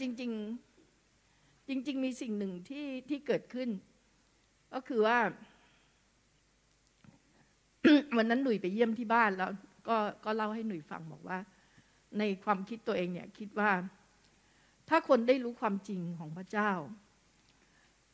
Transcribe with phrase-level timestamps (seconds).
[0.00, 0.32] จริง
[1.00, 3.68] ๆ จริง ๆ มีสิ่งหนึ่งที่ที่เกิดขึ้น
[4.74, 5.18] ก็คือว่า
[8.16, 9.50] วันนั้นหนุ่ยไปเยี่ยมที่บ้านแล้ว
[9.88, 11.38] ก็ก็เล่าให้หนุ่ยฟังบอกว่า
[12.18, 13.70] ในความคิดตัวเองเนี่ย คิดว่า
[14.88, 16.70] ถ้าคนได้รู้ความจริงของพระเจ้า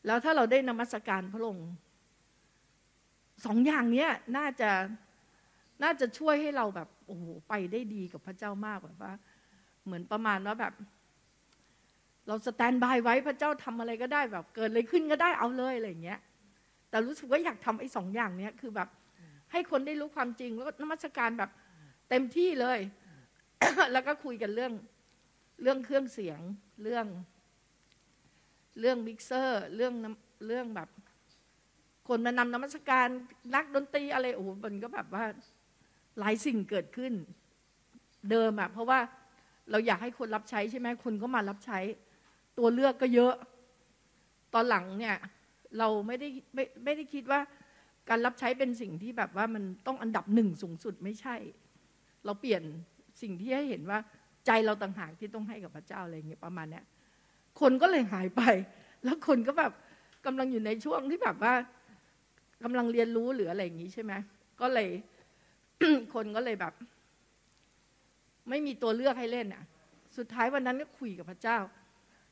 [0.07, 1.69] แล้วถ้าเราได้นมัสการพระองค์
[3.45, 4.71] สองอย่างเนี้ยน่าจะ
[5.83, 9.13] น่าจะช่วยให้เราแบบโอ้โหไปได้ดีกับพระเจ้ามากแบบว่า
[9.85, 10.73] เหมือนประมาณว่าแบบ
[12.27, 16.19] เรา standby ไว้พระเจ้าทำอะไรก็ได้แบบ เกิดอะไรขึ้นก็ได้เอาเลยอะไรอย่างเงี้ย
[16.91, 18.89] แต่รู้สึกว่าอยากทำไอ้สองอย่างเนี้ยคือแบบ
[19.53, 21.51] ให้คนได้รู้ความจริงแล้วก็นมัสการแบบ
[22.11, 22.79] เต็มที่เลย
[23.93, 24.73] แล้วก็คุยกันเรื่อง
[25.63, 26.41] เรื่องเครื่องเสียง
[26.83, 27.07] เรื่อง
[28.81, 29.95] เรื่องมิกเซอร์ เรื่อง
[30.47, 30.89] เรื่องแบบ
[32.09, 33.09] คนมานำนมัสการ
[33.55, 35.25] นักดนตรีอะไรโอ้โหมันก็แบบว่า
[36.19, 37.13] หลายสิ่งเกิดขึ้น
[38.31, 38.99] เดิมอะเพราะว่า
[39.71, 41.79] เราอยากให้คนรับใช้ใช่ไหมคนก็มารับใช้
[42.59, 43.35] ตัวเลือกก็เยอะ
[44.55, 45.17] ตอนหลังเนี่ย
[45.79, 47.41] เราไม่ได้ไม่ไม่ได้คิดว่า
[48.09, 51.37] การรับใช้เป็นสิ่งที่แบบว่ามันต้องอันดับหนึ่งสูงสุดไม่ใช่
[52.25, 52.63] เราเปลี่ยน
[53.23, 53.99] สิ่งที่ให้เห็นว่า
[54.47, 56.85] ใจเราต่างหากที่ต้องให้กับพระเจ้าอะไรเงี้ยประมาณเนี้ย
[57.61, 58.43] คนก็เลยหายไป
[59.05, 59.73] แล้วคนก็แบบ
[60.27, 61.55] กำลังอยู่ในช่วงที่แบบว่า
[62.65, 64.13] กำลังเรียนรู้หรืออะไรอย่างนี้ใช่ไหม
[64.61, 64.89] ก็เลย
[66.15, 66.73] คนก็เลยแบบ
[68.49, 69.65] ไม่มีตัวเลือกให้เล่นอะ
[70.17, 71.59] สุดท้ายวันนั้นก็คุยกับพระเจ้า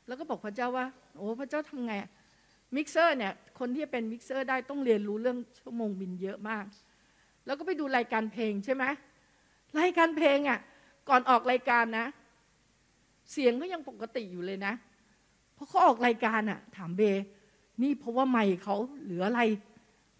[0.07, 0.85] แล้วก็บอกพระเจ้าว่า
[1.17, 1.93] โอ้พระเจ้าทำไง
[2.75, 6.65] มิกเซอร์เนี่ยคนที่จะเป็นมิกเซอร์ได้ต้องเรียนรู้เรื่องชั่วโมงบินเยอะมาก
[7.45, 8.83] แล้วก็ไปดูรายการเพลงใช่ไหม
[9.79, 10.59] รายการเพลงอะ
[11.09, 12.07] ก่อนออกรายการนะ
[13.31, 14.73] เสียงก็ยังปกติอยู่เลยนะ
[15.57, 17.01] เพราะเขาออกรายการอะ ถามเบ
[17.81, 18.75] นี่เพราะว่าไมค์เขา
[19.05, 19.41] หรืออะไร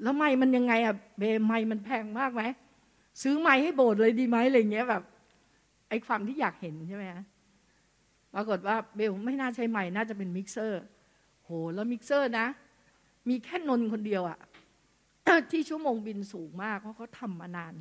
[0.02, 2.44] แล้วไมค์มันยังไงอะเบไมค์มันแพงมากไหม
[3.22, 5.04] ซื้อไมค์ให้โบสถ์เลยดีไหมอะไรเงี้ยแบบ
[5.90, 7.06] ไอ้ความที่อยากเห็นใช่ไหม
[8.36, 10.82] ปรากฏว่าเบไม่น่าใช่ไมค์น่าจะเป็นมิกเซอร์
[11.44, 12.48] โห แล้วมิกเซอร์นะ
[13.30, 14.40] มีแค่นนคนเดียวอะ
[15.52, 17.74] ที่ชั่วโมงบินสูงมาก เพราะเขาทำมานาน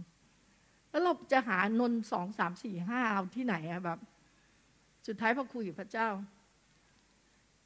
[0.91, 3.99] แล้วเราจะหานนสองสามสี่ห้าเอาที่ไหนอะแบบ
[5.06, 6.09] สุดท้ายพอคุยกับพระเจ้า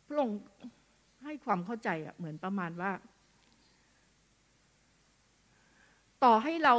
[0.06, 0.38] พระองค์
[1.24, 2.92] ให้ความเข้าใจอะเหมือนประมาณว่า
[6.24, 6.76] ต่อให้เรา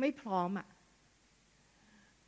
[0.00, 0.66] ไม่พร้อมอะ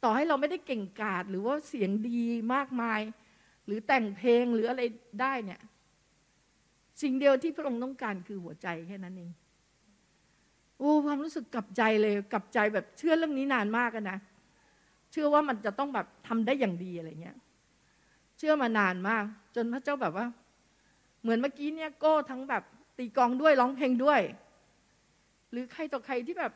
[0.03, 2.23] ต่อให้เราไม่ได้เก่งกาจหรือว่าเสียงดี
[2.55, 3.01] มากมาย
[3.67, 4.83] หรือแต่งเพลงหรืออะไร
[5.21, 5.61] ได้เนี่ย
[7.03, 9.31] สิ่งเดียวที่พระองค์ต้องการคือหัวใจแค่นั้นเอง
[10.79, 14.19] โอ้ความรู้สึกกลับใจเลยกลับใจแบบเชื่อเรื่องนี้นานมากนะ
[15.11, 17.37] เชื่อว่ามันจะต้องแบบทำได้อย่างดีอะไรเงี้ย
[18.39, 19.25] เชื่อมานานมาก
[19.55, 20.27] จนพระเจ้าแบบว่า
[21.23, 22.63] เหมือนเมื่อกี้เนี่ยโก้ทั้งแบบ
[22.99, 24.21] ตีกองด้วยร้องเพลงด้วย
[25.51, 26.53] หรือใครต่อใครที่แบบ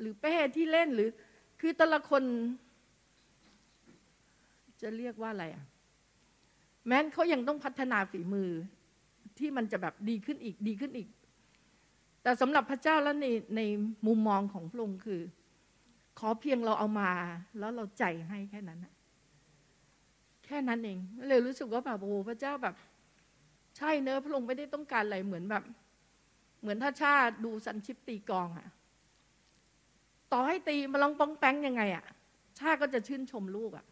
[0.00, 1.08] หรือเป้ที่เล่นหรือ
[1.60, 2.22] คือแต่ละคน
[4.82, 5.64] จะเรียกว่าอะไรอะ
[6.86, 8.50] แม้นเขายังต้องพัฒนาฝีมือ
[9.38, 11.08] ที่มันจะแบบดีขึ้นอีกดีขึ้นอีก
[12.22, 13.26] แต่สำหรับพระเจ้าแล้วใน
[13.56, 13.60] ใน
[14.06, 15.20] มุมมองของพระองค์คือ
[16.18, 17.10] ขอเพียงเราเอามา
[17.58, 18.78] แล้วเราใจให้แค่นั้น
[20.44, 20.98] แค่นั้นเอง
[21.28, 22.74] เลยรู้สึกว่าแบบโอ้พระเจ้าแบบ
[23.76, 25.64] ใช่เนอะพระองค์ไม่ได้ต้องการอะไรเหมือนแบบ
[26.60, 28.68] เหมือนถ้าชาดูสันชิปตีกองอะ
[30.32, 32.04] ต่อให้ตีมาลองป้องแป้งยังไงอะ
[32.58, 33.84] ชาก็จะชื่นชมลูกอะ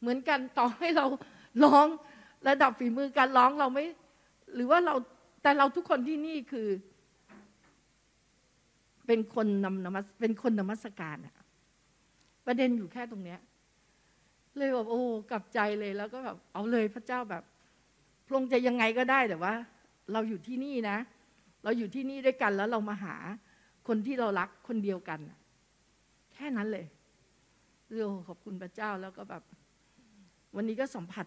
[0.00, 1.06] เหมือนกันต่อให้เรา
[1.64, 1.86] ร้อง
[2.48, 3.84] ระดับฝีมือการร้องเราไม่
[4.54, 4.94] หรือว่าเรา
[5.42, 6.68] แต่เราทุกคนที่นี่คือ
[9.06, 11.34] เป็นคนนำนมัสเป็นคนนมัสการอะ
[12.46, 13.40] ประเด็นอยู่แค่ตรงเนี้ย
[14.56, 17.42] เลยแบบโอ้กลับใจเลยแล้วก็แบบเอาเลยพระเจ้าแบบ
[18.26, 19.54] พระองค์จะยังไงก็ได้แต่ว่า
[20.12, 20.98] เราอยู่ที่นี่นะ
[21.64, 23.16] เราอยู่ที่นี่ด้วยกันแล้วเรามาหา
[23.88, 25.20] คนที่เรารักคนเดียวกัน
[26.34, 26.86] แค่นั้นเลย
[27.90, 29.42] เรียขอบคุณพระเจ้าแล้วก็แบบ
[30.56, 31.26] วันนี้ก็สัมผัส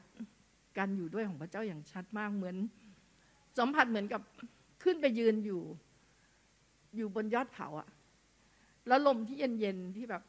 [0.78, 2.56] การอยู่ด้วยของพระเจ้าอย่างชัดมากเหมือน
[3.60, 4.22] สัมผัสเหมือนกับ
[4.84, 5.62] ขึ้นไปยืนอยู่
[6.96, 7.88] อยู่บนยอดเขาอะ
[8.88, 10.24] แล้วลมที่เย็นๆที่แบบ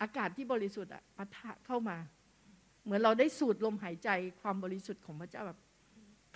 [0.00, 1.96] อากาศที่บริสุทธิ์อะปะทะเข้ามา
[2.84, 4.08] เหมือนเราได้สูดลมหายใจ
[4.40, 5.58] ความบริสุทธิ์ของพระเจ้าแบบ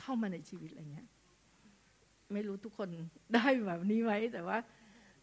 [0.01, 1.09] เข้ามาในชีวิตอะไรเงี้ย
[2.33, 2.89] ไม่รู้ทุกคน
[3.35, 4.59] ได้แบบนี้ไหมแต่ว่า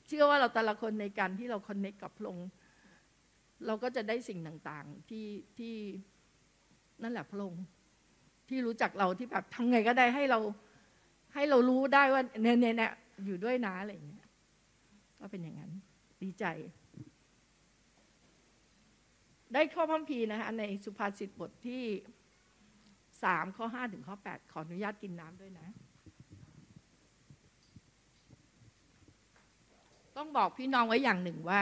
[0.07, 2.49] เชื่อว่าเราแต่ละคนในการที่เราคอนเนคกับพระองค์
[3.65, 5.27] เราก็จะได้สิ่งต่างๆที่
[5.57, 5.75] ที่
[7.03, 7.63] นั่นแหละพระองค์
[8.49, 10.39] ที่รู้จักเราที่แบบทำไงก็ได้ให้เรา
[11.33, 12.91] ให้เรารู้ได้ว่าเนี่ยเนี่ย
[13.25, 14.27] อยู่ด้วยนะอะไรอย่างเงี้ย
[15.19, 15.71] ก็เป็นอย่างนั้น
[16.23, 16.45] ดีใจ
[19.53, 21.83] ได้ข้อพัมพีนะคะในสุภาษิตบทที่
[23.23, 25.67] สามข้อห้าถึงข้อแปดขออนุญาตกินน้ำด้วยนะ
[30.17, 31.61] ต้องบอกพี่น้องไว้อย่างหนึ่งว่า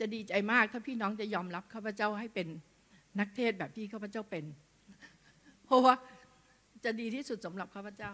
[0.00, 2.48] จะดีใจมากถ้าพี่น้องจะยอมรับข้าพเจ้าให้เป็น
[3.20, 4.44] นักเทศแบบที่ข้าพเจ้าเป็น
[5.66, 5.94] เพราะว่า
[6.84, 8.12] จะดีที่สุดสำหรับข้าพเจ้า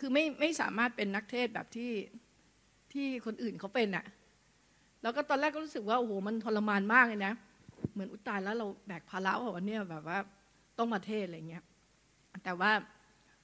[0.00, 1.92] คือไม่ไม่สามารถเป็นนักเทศแบบที่
[2.92, 4.04] ที่คนอื่นเขาเป็นอะ
[5.02, 7.34] แล้วก็ตอนแรกก็รู้สึกว่าโอ้โหมันทรมานมากเลยนะ
[7.92, 10.18] เหมือนอุตายแล้วเราแบกภาระว่าเนี่ยแบบว่า
[10.78, 11.64] ต้องมาเทศอะไรเงี้ย
[12.44, 12.72] แต่ว่า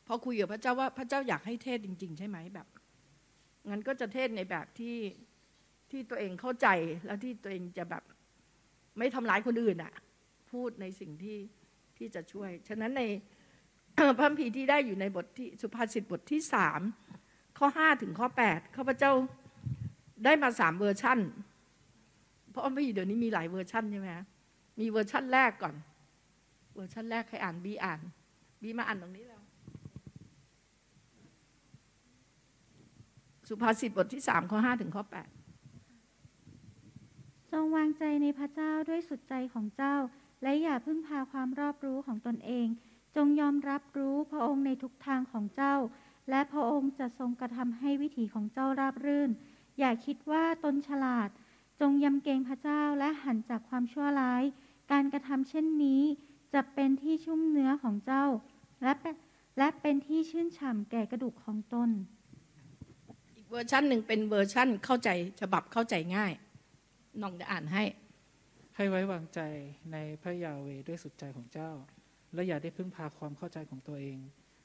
[0.06, 2.66] พอคุยกับพระเจ้าว่าพระเจ้าอยากให้เทศจริง ๆ ใช่ไหมแบบ
[3.68, 4.96] งั้นก็จะเทศในแบบที่
[5.90, 6.66] ที่ตัวเองเข้าใจ
[7.06, 8.02] แล้วที่ตัวเองจะแบบ
[8.98, 9.92] ไม่ทำร้ายคนอื่นอะ
[10.50, 11.38] พูดในสิ่งที่
[11.96, 13.02] ที่จะช่วย ฉะนั้นใน
[14.18, 16.80] พระพีที่ได้อยู่ในบทที่สุภาษิตบทที่สาม
[17.58, 19.12] ข้อห้าถึงข้อแปดข้าพเจ้า
[20.24, 21.18] ได้มาสามเวอร์ชั่น
[22.50, 24.08] เพราะพระคัมภีร์เดี๋ยวนี้มีหลายเวอร์ชั่นใช่ไหม
[24.80, 25.74] มีเวอร์ชั่นแรกก่อน
[26.74, 28.00] เวอร์ชั่นแรกใครอ่านบีอ่าน
[28.62, 29.42] บีมาอ่านตรงนี้แล้ว
[33.48, 35.28] สุภาษิตบทที่สามข้อห้าถึงข้อแปด
[37.52, 39.96] จงวางใจในพระเจ้าด้วยสุดใจของเจ้า
[40.42, 42.66] และอย่าพึ่งพาความรอบรู้ของตนเอง
[43.16, 45.74] จงยอมรับรู้พระองค์ในทุกทางของเจ้า
[46.30, 49.30] และพระองค์จะทรงกระทำให้วิถีของเจ้าราบรื่น
[49.78, 51.28] อย่าคิดว่าตนฉลาด
[51.80, 54.42] จงยำเกรงพระเจ้าและหันจากความชั่วร้าย
[54.92, 56.02] การกระทำเช่นนี้
[56.54, 58.24] จะเป็นที่ชุ่มเนื้อของเจ้า
[58.82, 59.14] และเป็น
[59.58, 61.90] และเป็นที่ชื่นฉ่ำแก่กระดูกของตน
[63.36, 65.08] อีกเวอร์ชันหนึ่งเป็นเวอร์ชันเข้าใจ
[65.40, 66.32] ฉบับเข้าใจง่าย
[67.22, 67.84] น้องจะอ่านให้
[68.76, 69.40] ให้ไว้วางใจ
[69.92, 71.70] ในพระยาเวห์ด้วยสุดใจของเจ้า
[72.34, 74.18] และอย่าได้พึ่งพาความเข้าใจของตัวเอง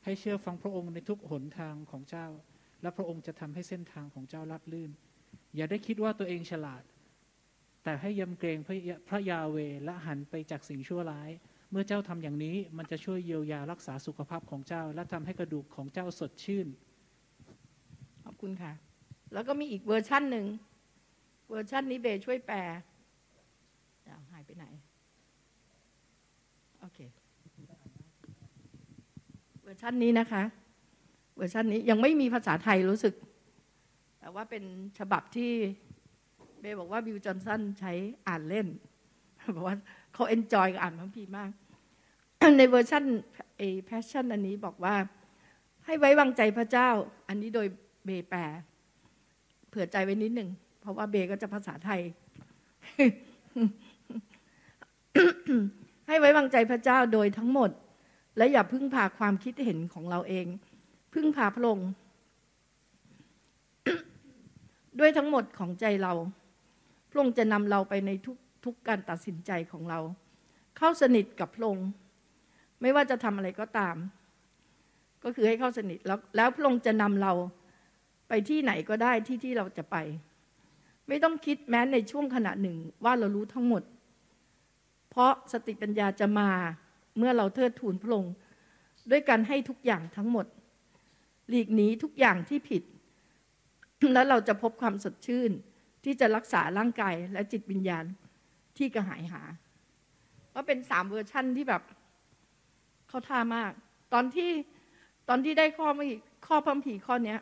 [0.03, 2.27] ให้เชื่อฟังพระองค์ในทุกหนทางของเจ้า
[2.81, 4.91] และพระองค์จะทำให้เส้นทางของเจ้าราบลื่น
[5.55, 6.83] อย่าได้คิดว่าตัวเองฉลาด
[7.83, 11.29] แต่ให้ยำเกรงพระยาพระยาเวห์และหันไปจากสิ่งชั่วร้าย
[11.71, 16.67] เมื่อเจ้าทำอย่างนี้มันจะช่วยเยียวยารักษาสุขภาพของเจ้า และทำให้กระดูกของเจ้าสดชื่น
[18.23, 18.71] ขอบคุณค่ะ
[19.33, 20.45] แล้วก็มีอีกเวอร์ชันหนึ่ง
[21.49, 22.57] เวอร์ชันนี้เบย์ช่วยแปล
[24.31, 24.65] หายไปไหน
[26.79, 26.99] โอเค
[29.63, 30.43] เวอร์ชันนี้นะคะ
[31.35, 33.13] เวอร์ชันนี้ยังไม่มีภาษาไทยรู้สึก
[34.19, 34.63] แต่ว่าเป็น
[34.99, 35.51] ฉบับที่
[36.61, 37.91] เบย์บอกว่า Bill Johnson ใช้
[38.27, 38.67] อ่านเล่น
[39.55, 39.75] บอกว่า
[40.13, 41.51] เขา enjoy กับอ่านพระคัมภีร์มาก
[42.57, 43.03] ในเวอร์ชัน
[43.57, 44.95] The Passion อันนี้บอกว่า
[45.85, 46.89] ให้ไว้วางใจพระเจ้า
[47.27, 47.67] อันนี้โดย
[48.05, 48.41] เบแปล
[49.69, 50.49] เผื่อใจไว้นิดหนึ่ง
[50.81, 52.01] เพราะว่าเบก็จะภาษาไทย
[56.07, 57.69] ให้ไว้วางใจพระเจ้าโดยทั้งหมด
[58.37, 60.45] และอย่าพึ่งพาความคิดเห็นของเราเอง
[61.13, 61.89] พึ่งพาพระองค์
[64.99, 66.13] ด้วยทั้งหมดของใจเรา
[67.09, 69.99] พระองค์จะนำเราไปในทุกทุกการตัดสินใจของเรา
[70.77, 71.89] เข้าสนิทกับพระองค์
[72.81, 73.95] ไม่ว่าจะทำอะไรก็ตาม
[75.23, 77.33] ก็คือให้เข้าสนิทแล้วแล้วพระองค์จะนำเรา
[78.27, 79.97] ไปที่ไหนก็ได้ที่ที่เราจะไป
[81.07, 83.83] ไม่ต้องคิดแม้ในช่วงขณะหนึ่งว่าเรารู้ทั้งหมด
[85.09, 86.49] เพราะสติปัญญาจะมา
[87.17, 88.33] เมื่อเราเทิดทูนพระองค์
[89.11, 90.45] ด้วยการให้ทุกอย่างทั้งหมด
[91.49, 92.83] หลีกหนีทุกอย่างที่ผิด
[94.13, 95.51] แล้วเราจะพบความสดชื่น
[96.03, 98.05] ที่จะรักษาร่างกายและจิตวิญญาณ
[98.77, 99.41] ที่กระหายหา
[100.53, 101.81] ก็เป็นสามเวอร์ชั่นที่แบบ
[103.11, 103.71] เขาท่ามาก
[104.13, 104.51] ตอนที่
[105.29, 106.07] ตอนที่ได้ข้อม่
[106.47, 107.39] ข้อพัมผีข้อเนี้ย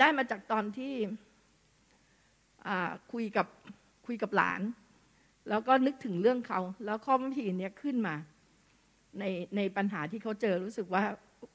[0.00, 0.94] ได้มาจากตอนที่
[3.12, 3.46] คุยกับ
[4.06, 4.60] คุยกับหลาน
[5.48, 8.14] แล้วก็นึกถึงเรื่องเขา แล้วข้อพัมผีเนี้ยขึ้นมา
[9.18, 9.24] ใน
[9.56, 11.02] ในปัญหาที่เขาเจอรู้สึกว่า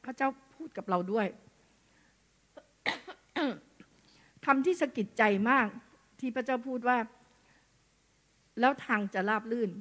[0.06, 1.28] พระเจ้าพูดกับเราด้วย
[4.46, 5.68] คำที่สะกิดใจมาก
[6.20, 6.98] ที่พระเจ้าพูดว่า
[8.60, 9.72] แล้วทางจะราบลื่น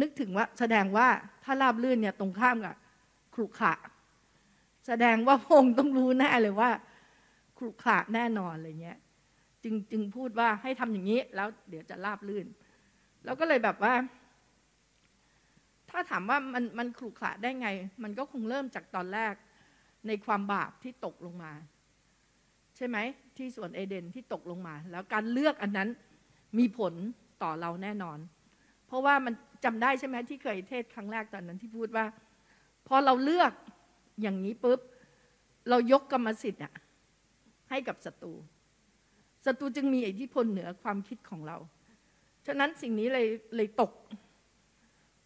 [0.00, 1.08] นึกถึงว่าแสดงว่า
[1.44, 2.76] ถ้าราบลื่นเนี่ยตรงข้ามกับ
[3.34, 3.74] ขรุขระ
[4.86, 6.70] แสดงว่าพงต้องรู้แน่เลยว่า
[7.58, 8.98] ขรุขระแน่นอนอะไรเงี้ย
[9.62, 12.46] จึงจึงพูดว่าให้ทำอย่างนี้ แล้วเดี๋ยวจะราบลื่น
[13.24, 13.94] แล้วก็เลยแบบว่า
[15.90, 17.68] ถ้าถามว่ามันมันขรุขระได้ไง
[18.02, 19.34] มันก็คงเริ่มจากตอนแรก
[20.06, 21.52] ในความบาปที่ตกลงมา
[22.76, 22.96] ใช่ไหม
[23.36, 25.88] ที่สวนเอเดนที่ตกลงมา แล้วการเลือกอันนั้น
[26.58, 26.94] มีผล
[27.42, 28.18] ต่อเราแน่นอน
[28.86, 29.34] เพราะว่ามัน
[29.64, 32.04] จำได้ใช่ไหมที่เคยเทศครั้งแรกตอนนั้นที่พูดว่า
[32.88, 33.52] พอเราเลือก
[34.22, 34.80] อย่างนี้ปุ๊บ
[35.68, 36.72] เรายกกรรมสิทธิ์อะ
[37.70, 38.32] ให้กับศัตรู
[39.46, 41.56] ศัตรูจึงมีอิทธิพลเหนือความคิดของเรา
[42.46, 43.26] ฉะนั้นสิ่งนี้เลย
[43.56, 43.92] เลยตก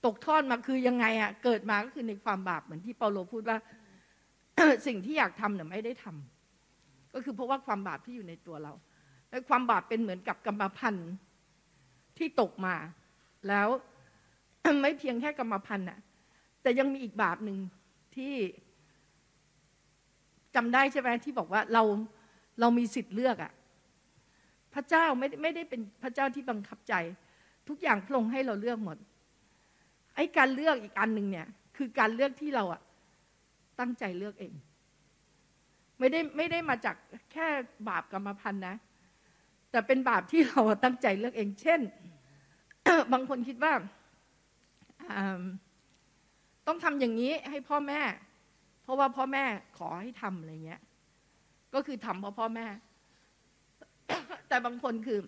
[0.04, 3.58] ตกทอดมาคือยังไงอะเกิดมาก็คือในความบาปเหมือนที่เปาโลพูดว่า
[4.86, 8.72] สิ่งที่อยากทำเนี่ยไม่ได้ทำก็คือเพราะว่าความบาปที่อยู่ในตัวเรา
[9.30, 11.10] และความบาปเป็นเหมือนกับกรรมพันธุ์
[12.18, 12.74] ที่ตกมา
[13.48, 13.68] แล้ว
[14.80, 15.98] ไม่เพียงแค่กรรมพันธุ์น่ะ
[16.62, 17.58] แต่ยังมีอีกบาปหนึ่ง
[18.16, 18.34] ที่
[20.54, 21.82] จำได้ใช่ไหมที่บอกว่าเรา
[22.60, 23.52] เรามีสิทธิ์เลือกอะ
[24.74, 26.94] พระเจ้าไม่ไม่ได้เป็นพระเจ้าที่บังคับใจ
[27.68, 28.96] ทุกอย่างพระองค์ให้เราเลือกหมด
[30.16, 31.46] ไอ้การเลือกอีกอันหนึ่งเนี่ย
[31.76, 32.80] คือการเลือกที่เราอะ
[33.80, 34.54] ตั้งใจเลือกเอง
[35.98, 36.96] ไม่ได้ไม่ได้มาจาก
[37.32, 37.46] แค่
[37.88, 38.76] บาปกรรมพันธุ์นะ
[39.70, 41.80] แต่เป็นบาปที่เราตั้งใจเลือกเอง เช่น
[43.12, 43.72] บางคนคิดว่า
[46.66, 48.00] ต้องทำอย่างนี้ให้พ่อแม่
[48.82, 49.44] เพราะว่าพ่อแม่
[49.78, 50.82] ขอให้ทำอะไรเงี้ย
[51.74, 52.66] ก็คือทำเพราะพ่อแม่
[54.48, 55.18] แต่บางคนคือ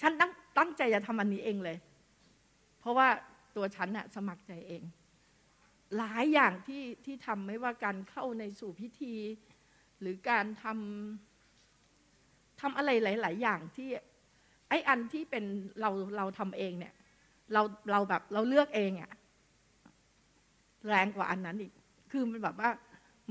[0.00, 1.78] ฉันตั้งตั้งใจจะทำอันนี้เองเลย
[2.80, 3.08] เพราะว่า
[3.56, 4.82] ตัวฉันน่ะสมัครใจเอง
[5.98, 9.14] หลายอย่างที่ที่ทำไม่ว่าการเข้าในสู่พิธี
[10.00, 13.88] หรือการทำทำอะไรหลาย ๆ อย่างที่
[14.68, 15.44] ไอ้อันที่เป็น
[15.80, 16.94] เราเราทำเองเนี่ย
[17.52, 19.10] เราเราแบบเราเลือกเองอะ
[20.88, 21.72] แรงกว่าอันนั้นอีก
[22.12, 22.70] คือมันแบบว่า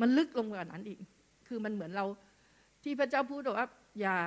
[0.01, 0.99] มันลึกลงกว่านั้นอีก
[1.47, 2.05] คือมันเหมือนเรา
[2.83, 3.67] ที่พระเจ้าพูดว่า
[4.01, 4.17] อย่า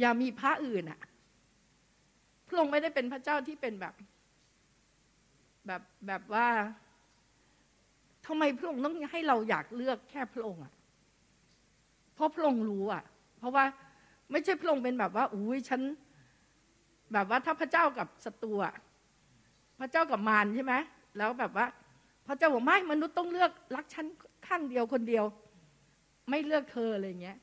[0.00, 1.00] อย่ามีพระอื่นอะ
[2.48, 3.94] พระองค์ไม่ได้เป็นพระเจ้าที่เป็นแบบ
[5.66, 6.46] แบบแบบว่า
[8.26, 10.72] ทำไมพระองค์ต้องให้เราอยากเลือกแค่พระองค์อะ
[12.14, 13.02] เพราะพระองค์รู้อะ
[13.38, 13.64] เพราะว่า
[14.30, 15.80] ไม่ใช่พระองค์เป็นแบบว่า อุ้ยฉัน
[17.12, 18.74] แบบว่าถ้าพระเจ้ากับศัตรูอะ
[19.80, 20.74] พระเจ้ากับมารใช่ไหม
[21.18, 21.66] แล้วแบบว่า
[22.26, 24.06] พระเจ้าบอกไม่มนุษย์ต้องเลือกรักฉัน
[24.46, 25.24] ข้างเดียวคนเดียว
[26.30, 27.38] ไม่เลือกเธออะไรเงี้ย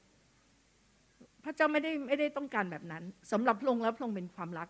[1.43, 4.69] พระเจ้าไม่ได้ไม่ได้ต้องการแบบนั้นสำหรับพระองค์แล้วพระองค์เป็นความรัก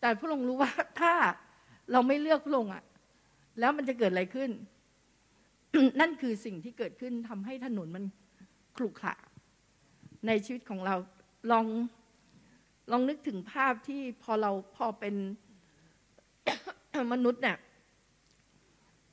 [0.00, 0.70] แต่พระองค์รู้ว่า
[1.00, 1.12] ถ้า
[1.92, 2.82] เราไม่เลือกพระองค์อะ
[3.60, 4.50] แล้วมันจะเกิดอะไรขึ้น
[6.00, 8.04] นั่นคือสิ่งที่เกิดขึ้นทำให้ถนนมัน
[8.76, 9.14] ขรุขระ
[10.26, 10.94] ในชีวิตของเรา
[11.50, 11.66] ลอง
[12.90, 15.14] ลองนึกถึงภาพที่พอเราพอเป็น
[17.12, 17.58] มนุษย์เนี่ย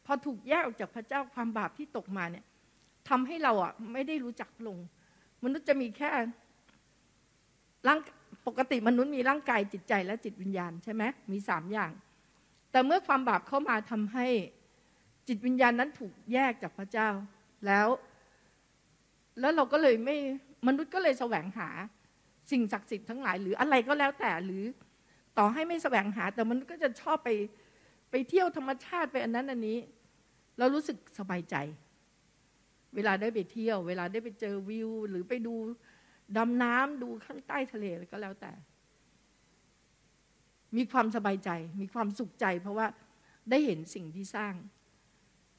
[0.06, 2.46] พอถูกแยกออกจากพระเจ้าความบาปที่ตกมาเนี่ย
[3.10, 4.88] ทำให้เราอะไม่ได้รู้จักพระองค์
[5.44, 6.10] มนุษย์จะมีแค่
[7.88, 8.00] ร่าง
[8.48, 11.92] ปกติมนุษย์มีร่างกายจิตใจและจิตวิญญาณใช่ไหมมีสามอย่าง
[12.72, 14.28] แต่เมื่อความบาปเข้ามาทำให้
[15.28, 17.10] จิตวิญญาณนั้นถูกแยกจากพระเจ้า
[17.66, 17.88] แล้ว
[19.40, 20.16] แล้วเราก็เลยไม่
[20.68, 21.70] มนุษย์ก็เลยแสวงหา
[22.52, 24.64] สิ่งศักดิ์สิทธิ์ทั้งหลาย หรืออะไรก็แล้วแต่หรือ
[25.38, 27.30] ต่อให้ไม่แสวงหา แต่มันก็จะชอบไป
[28.12, 29.78] ไปเที่ยวธรรมชาติไปอันนั้นอันนี้
[30.58, 31.56] เรารู้สึกสบายใจ
[32.96, 35.56] เวลาได้ไปเที่ยว เวลาได้ไปเจอวิว หรือไปดู
[36.38, 38.52] ดำน้ำดูข้างใต้ทะเลอะไรก็แล้วแต่
[40.76, 41.50] มีความสบายใจ
[41.82, 42.88] มีความสุขใจ เพราะว่า
[43.50, 44.54] ได้เห็นสิ่งที่สร้าง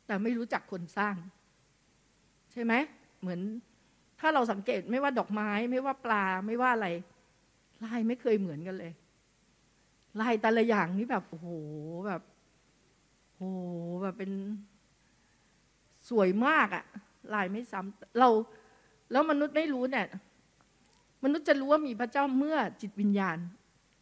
[0.06, 1.16] แต่ไม่รู้จักคนสร้าง
[2.52, 2.72] ใช่ไหม
[3.20, 3.40] เหมือน
[4.20, 6.88] ถ้าเราสังเกตไม่ว่าดอกไม้ ไม่ว่าปลาไม่ว่าอะไร
[7.84, 8.92] ลายไม่เคยเหมือนกันเลย
[10.20, 11.48] ลายแต่ละอย่างนี่แบบโอ้โห
[12.06, 12.22] แบบ
[13.36, 13.60] โอ้โห
[14.02, 14.32] แบบเป็น
[16.08, 16.84] สวยมากอะ
[17.34, 18.28] ลายไม่ซ้ำเรา
[19.10, 20.06] แล้วมนุษย์ไม่รู้เนี่ย
[21.24, 23.38] มนุษย์จะรู้ว่ามีพระเจ้าเมื่อจิตวิญญาณ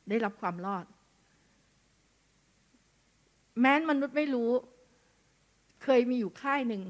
[0.08, 0.84] ได้รับความรอด
[3.60, 4.50] แม้นมนุษย์ไม่รู้
[5.82, 6.82] เคยมีอยู่ค่ายหนึ่ง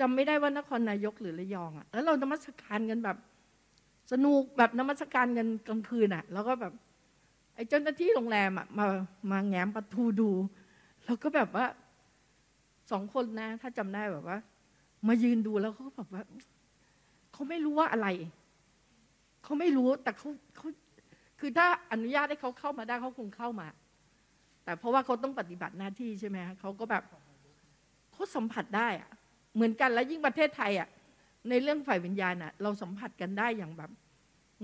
[0.00, 3.16] จำไม่ได้ว่านครนายกหรือระยองอะ่ะแล้วเรานมัสการกันแบบ
[4.12, 6.72] สนุกแบบนมัสการกันกลางคืนอะ่ะ แล้วก็แบบ
[7.54, 8.86] ไอ้เจ้าหน้าที่โรงแรมอะ่ะมา
[9.30, 10.30] มาแง้มประตูดู
[11.04, 11.66] แล้วก็แบบว่า
[12.90, 14.38] สองคนนะ ถ้าจำได้แบบว่า
[15.08, 16.22] มายืนดูแล้วเขาแบบว่า
[17.32, 18.08] เขาไม่รู้ว่าอะไร
[19.42, 20.68] เขาไม่รู้แต่เขาเขา
[21.40, 23.68] คือถ้าอนุญาตให้เขาเข้ามาได้เขาคงเข้ามา
[24.64, 27.02] แต่เพราะว่าเขาต้องปฏิบัติหน้าที่ใช่ไหมเขาก็แบบ
[28.12, 29.10] เขาสัมผัสได้อะ
[29.56, 30.88] เหมือนกันแล้วยิ่งประเทศไทยอะ
[31.48, 33.90] ในเรื่องฝ่ายวิญญาณอะเราสัมผัสกันได้อย่างแบบ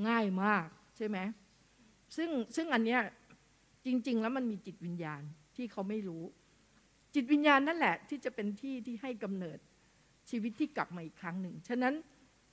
[0.09, 1.19] ง่ายมากใช่ไหม
[2.17, 3.01] ซึ่งซึ่งอันเนี้ย
[3.87, 5.23] จริง ๆ แล้วมันมีจิตวิญญาณ
[5.57, 6.25] ที่เขาไม่รู้
[7.15, 9.59] จิตวิญญาณนั่นแหละ ที่จะเป็นที่ที่ให้กำเนิด
[10.31, 11.95] ชีวิตที่กลับมาอีกครั้งหนึ่ง ฉะนั้น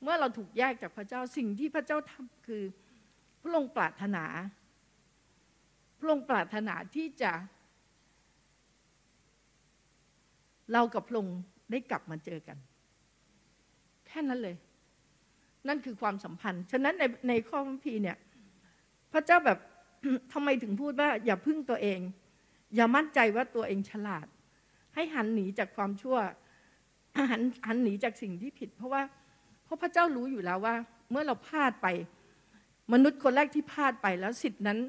[0.03, 2.63] เมื่อเราถูกแยกจากพระเจ้าสิ่งที่พระเจ้าทำคือ
[3.41, 4.25] พระองค์ปรารถนา
[6.00, 7.31] พระองค์ปรารถนาที่จะ
[10.74, 11.39] เรากับพระองค์
[11.72, 12.58] ได้กลับมาเจอกัน
[14.08, 14.56] แค่นั้นเลย
[15.68, 18.18] นั่นคือความสัมพันธ์ ฉะนั้นในในข้อพระพีเนี่ย
[19.14, 19.60] พระเจ้าแบบ
[20.34, 22.00] ทำไมถึงพูดว่า อย่าพึ่งตัวเอง
[22.76, 24.28] อย่ามั่นใจว่าตัวเองฉลาด
[24.96, 26.18] ให้หันหนีจากความชั่ว
[27.30, 29.02] หันหันหนีจากสิ่งที่ผิด เพราะว่า
[29.64, 30.76] เพราะพระเจ้ารู้อยู่แล้วว่า
[31.12, 31.88] เมื่อเราพลาดไป
[32.94, 34.80] มนุษย์คนแรกที่พลาดไปแล้วสิทธินั้น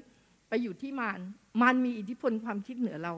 [0.49, 1.21] ไปอยู่ที่มาร
[1.61, 3.15] มารมีอิทธิพลความคิดเหนือเรา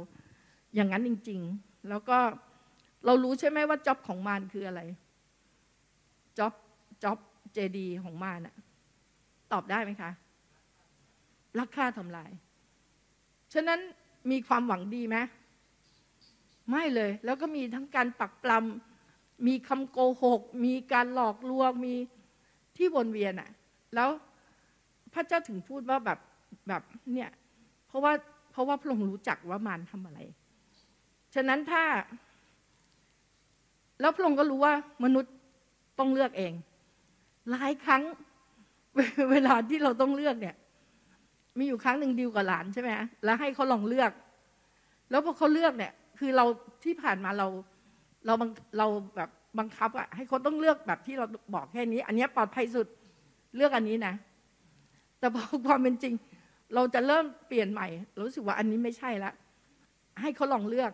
[0.74, 2.18] อย่างนั้นจริง ๆ แล้วก็
[3.06, 4.80] เรารู้ใช่ไหมว่าจ็อบของมารคืออะไร
[6.38, 6.54] จ็อบ
[7.02, 7.18] จ็อบ
[7.52, 8.56] เจดีของมารน่ะ
[9.52, 10.10] ตอบได้ไหมคะ
[11.58, 12.30] ลักฆ่าทำลาย
[13.52, 13.80] ฉะนั้น
[14.30, 15.16] มีความหวังดีไหม
[16.70, 21.94] ไม่เลย แล้วก็มีทั้งการปักปลำมีคำโกหก มีการหลอกลวง มี
[22.76, 23.50] ที่วนเวียนอะ
[23.94, 24.08] แล้ว
[25.12, 26.18] พระเจ้าถึงพูดว่าแบบ
[26.68, 26.82] แบบ
[27.12, 27.30] เนี่ย
[27.86, 28.12] เพราะว่า
[28.52, 30.18] เพราะว่าพระองค์รู้จักว่ามารทำอะไร
[31.34, 31.84] ฉะนั้นถ้า
[34.02, 35.32] แล้วพระองค์ก็รู้ว่ามนุษย์
[35.98, 36.52] ต้องเลือกเอง
[37.50, 38.02] หลายครั้ง
[39.30, 40.54] เวลาที่เราต้องเลือกเนี่ย
[41.58, 42.90] มีอยู่ครั้งหนึ่งดิวกับหลานใช่ไหม
[43.24, 44.10] แล้วให้เขาลองเลือก
[45.10, 46.44] แล้วพอเขาเลือกเนี่ย คือเรา
[46.84, 47.46] ที่ผ่านมาเรา
[48.26, 52.86] เราบังเราแบบบังคับอะให้เขาต้องเลือกแบบที่เราบอกแค่นี้ อันนี้ปลอดภัยสุด
[53.56, 54.14] เลือกอันนี้นะ
[55.18, 56.14] แต่พอความเป็นจริง
[56.74, 59.32] เราจะเริ่มเปลี่ยนใหม่รารู้สึกว่าอันนี้ไม่ใช่ละ
[60.20, 60.90] ให้เขาลองเลือก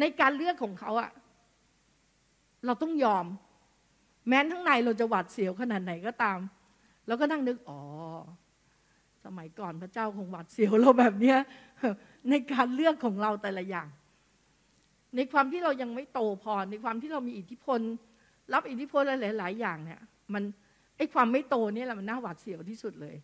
[0.00, 1.10] ในการเลือกของเขาอะ
[2.66, 3.26] เราต้องยอม
[4.28, 6.38] แม้ทั้งในเราจะหวาดเสียวขนาดไหนก็ตาม
[7.06, 7.80] แล้วก็นั่งนึกอ๋อ
[9.24, 11.38] สมัยก่อนพระเจ้าคงหวาดเสียวเราแบบเนี้ย
[12.30, 13.88] ในการเลือกของเราแต่ละอย่าง
[15.16, 17.80] ในความที่เรายังไม่โตพอ ในความที่เรามีอิทธิพล
[18.52, 20.00] รับอิทธิพลหลายๆอย่างเนี่ย
[20.34, 20.42] มัน
[20.96, 23.16] ไอ้ความไม่โตนี่แหละมันน่าหวาดเสียวที่สุดเลย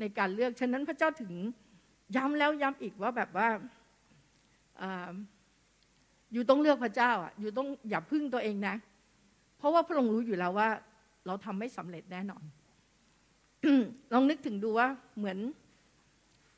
[0.00, 1.32] ในการเลือกฉะนั้นพระเจ้าถึง
[2.16, 3.48] ย้ำแล้วย้ำอีกว่าแบบว่า
[6.32, 8.74] อยู่ต้องเลือกพระเจ้าอะอยู่ต้องอย่าพึ่งตัวเองนะ
[9.58, 10.68] เพราะว่าพระองค์รู้อยู่แล้วว่า
[11.26, 12.44] เราทำไม่สำเร็จแน่นอน
[14.12, 15.38] ลองนึกถึงดูว่าเหมือน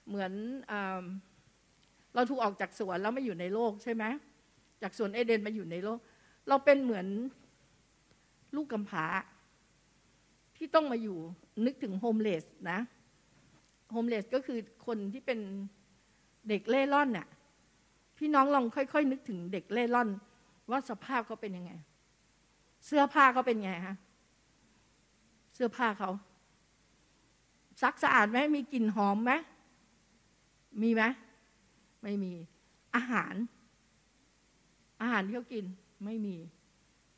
[0.08, 0.32] เหมือน
[0.70, 0.72] อ
[2.14, 4.04] เราถูกออกจากสวนแล้วมาอยู่ในโลกใช่ไหม
[4.82, 5.98] จากสวนเอเดนมาอยู่ในโลก
[6.48, 7.06] เราเป็นเหมือน
[8.56, 9.06] ลูกกำพร้า
[10.56, 11.18] ที่ต้องมาอยู่
[11.66, 12.78] นึกถึงโฮมเลสนะ
[13.92, 15.38] โฮมเลสก็คือคนที่เป็น
[16.48, 17.28] เด็กเล่ร่อนน่ะ
[18.24, 20.08] พี่น้องลองค่อย ๆ นึกถึงเด็กเล่ร่อน
[20.70, 21.72] ว่าสภาพเขาเป็นยังไง
[22.86, 23.96] เสื้อผ้าเขาเป็นไงฮะ
[25.54, 26.10] เสื้อผ้าเขา
[27.82, 29.32] ซักสะอาดไหมมีกลิ่นหอมไหม
[30.82, 31.02] มีไหม
[32.02, 32.32] ไม่มี
[32.94, 33.34] อาหาร
[35.02, 35.64] อาหารที่เขากิน
[36.04, 36.36] ไม่มี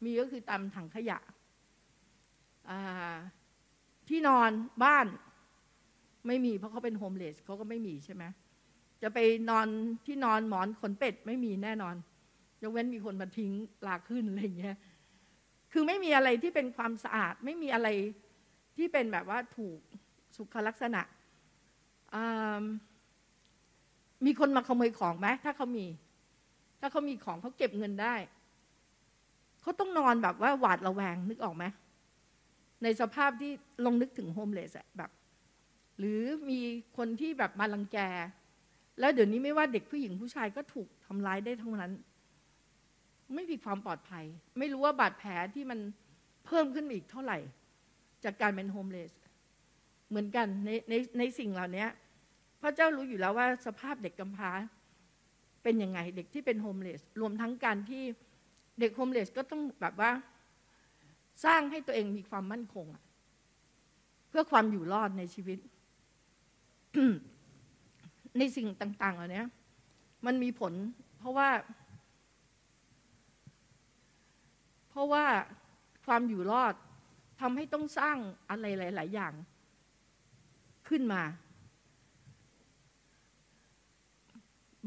[0.04, 1.18] มีก็คือตามถังขยะ
[4.08, 4.50] ที่นอน
[4.84, 5.06] บ้าน
[6.26, 8.24] ไม่มีเพราะเขาเป็นโฮมเลสเขาก็ไม่มีใช่ไหม
[9.04, 9.18] จะไป
[9.50, 9.66] นอน
[10.06, 11.94] ที่นอนหมอนขนเป็ดไม่มีแน่นอน
[12.62, 13.52] ยกเว้นมีคนมาทิ้ง
[13.86, 14.76] ลาขึ้นอะไรอย่างเงี้ย
[15.72, 17.88] คือไม่มีอะไรที่เป็นความสะอาด ไม่มีอะไร
[18.76, 19.78] ที่เป็นแบบว่าถูก
[20.36, 21.02] สุขลักษณะ
[24.26, 25.86] มีคนมาขโมยของไหมถ้าเขามี
[26.80, 28.14] ถ้าเขามีของเขาเก็บเงินได้
[29.62, 31.64] เขาต้องนอนแบบว่าหวาดระแวงนึกออกไหม
[32.82, 33.52] ในสภาพที่
[33.84, 35.10] ลงนึกถึงโฮมเลสแบบ
[35.98, 36.60] หรือมี
[36.96, 37.98] คนที่แบบมาลังแก
[39.00, 41.92] แล้วเดี๋ยวนี้ไม่ว่าเด็กผู้หญิงผู้ชายก็ถูกทำร้ายได้ทั้งนั้น
[43.34, 44.24] ไม่มีความปลอดภัย
[44.58, 45.78] ไม่รู้ว่าบาดแผลที่มัน
[46.46, 47.38] เพิ่มขึ้นอีกเท่าไหร่
[48.24, 49.12] จากการเป็นโฮมเลส
[50.08, 51.86] เหมือนกันในในในสิ่งเหล่านี้
[52.62, 54.50] พระเจ้ารู้อยู่แล้วว่าสภาพเด็กกำพร้า
[55.62, 58.02] เป็นยังไง เด็กที่เป็นโฮมเลสรวมทั้งการที่
[58.80, 60.10] เด็กโฮมเลสก็ต้องแบบว่า
[61.44, 62.86] สร้างให้ตัวเองมีความมั่นคง
[64.28, 65.58] เพื่อความอยู่รอดในชีวิต
[68.38, 69.44] ในสิ่งต่างๆเหล่านี้
[70.26, 70.72] มันมีผล
[71.18, 71.48] เพราะว่า
[74.90, 75.24] เพราะว่า
[76.06, 76.74] ความอยู่รอด
[77.40, 78.16] ทำให้ต้องสร้าง
[78.50, 79.32] อะไรหลาย ๆ อย่าง
[80.88, 81.22] ขึ้นมา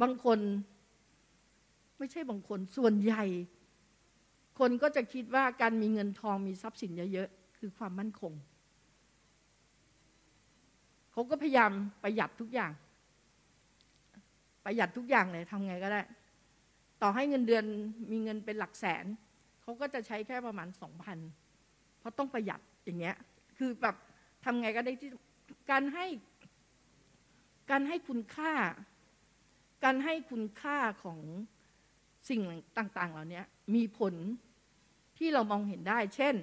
[0.01, 0.39] บางคน
[1.97, 3.23] ไม่ใช่บางคน ส่วนใหญ่
[4.59, 8.33] คนก็จะคิดว่าการมีเงินทองมีทรัพย์สินเยอะๆคือความมั่นคง
[11.11, 11.71] เขาก็พยายาม
[12.03, 12.71] ประหยัดทุกอย่าง
[14.69, 16.01] ประหยัดทุกอย่างเลยทำไงก็ได้
[17.01, 17.65] ต่อให้เงินเดือน
[18.11, 19.05] มีเงินเป็นหลักแสน
[19.61, 21.17] เขาก็จะใช้แค่ประมาณสองพัน
[21.99, 23.15] เพราะต้องประหยัดอย่างเงี้ย
[23.57, 23.95] คือแบบ
[24.43, 25.11] ทำไงก็ได้ที่
[25.71, 26.05] การให้
[27.71, 28.53] การให้คุณค่า
[29.83, 31.19] การให้คุณค่าของ
[32.29, 32.41] สิ่ง
[32.77, 33.41] ต่าง ๆ เหล่านี้
[33.75, 34.13] มีผล
[35.17, 36.35] ที่เรามองเห็นได้ เช่น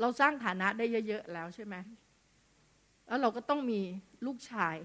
[0.00, 1.74] เราสร้างฐานะได้เยอะ ๆ แล้วใช่ไหม
[3.10, 3.80] แล้วเราก็ต้องมี
[4.26, 4.76] ลูกชาย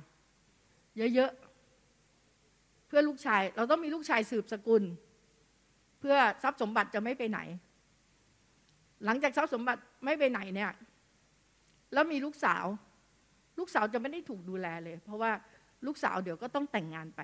[1.15, 4.83] เยอะๆ เพื่อลูกชาย เราต้องมีลูกชายสืบสกุล
[5.99, 7.39] เพื่อทรัพย์สมบัติจะไม่ไปไหน
[9.05, 10.71] หลังจากทรัพย์สมบัติไม่ไปไหนเนี่ย
[11.93, 12.65] แล้วมีลูกสาว
[13.59, 15.31] ลูกสาวจะไม่ได้ถูกดูแลเลย เพราะว่า
[15.85, 17.21] ลูกสาวเดี๋ยวก็ต้องแต่งงานไป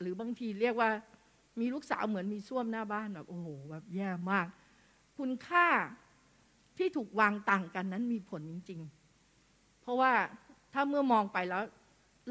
[0.00, 0.90] หรือบางทีเรียกว่า
[1.60, 4.46] มีลูกสาวเหมือนมีส้วมหน้าบ้านแบบโอ้โหแบบแย่มาก
[5.18, 5.66] คุณค่า
[6.78, 8.80] ที่ถูกวางต่างกันนั้นมีผลจริง
[9.30, 10.12] ๆ เพราะว่า
[10.72, 11.62] ถ้าเมื่อมองไปแล้ว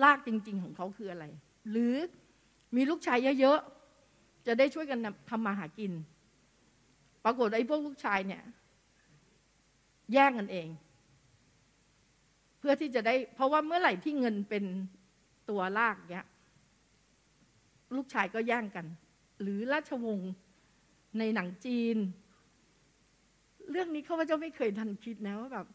[0.03, 1.25] ลากจริง ๆ ของเขาคืออะไร
[1.71, 1.95] หรือ
[2.75, 5.91] มีลูกชายเยอะๆจะได้ช่วยกันทำมาหากิน
[7.23, 8.43] ปรากฏไอ้พวกลูกชายเนี่ย
[10.13, 10.67] แย่งกันเอง
[12.60, 14.63] เพื่อที่จะได้ เพราะว่าเมื่อไหร่ที่เงินเป็น
[15.49, 16.27] ตัวลากเนี้ย
[17.95, 18.86] ลูกชายก็แย่งกัน
[19.41, 20.31] หรือราชวงศ์
[21.19, 21.97] ในหนังจีน
[23.71, 25.67] เรื่องนี้ข้าพเจ้าไม่เคยทันคิดนะว่าแบบ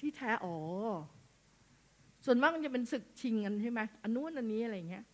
[0.00, 0.56] ที่แท้อ๋อ
[2.24, 5.04] ส่วนมากมันจะเป็นศึกชิงกันใช่ไหมอันนู้นอันนี้อะไรเงี้ย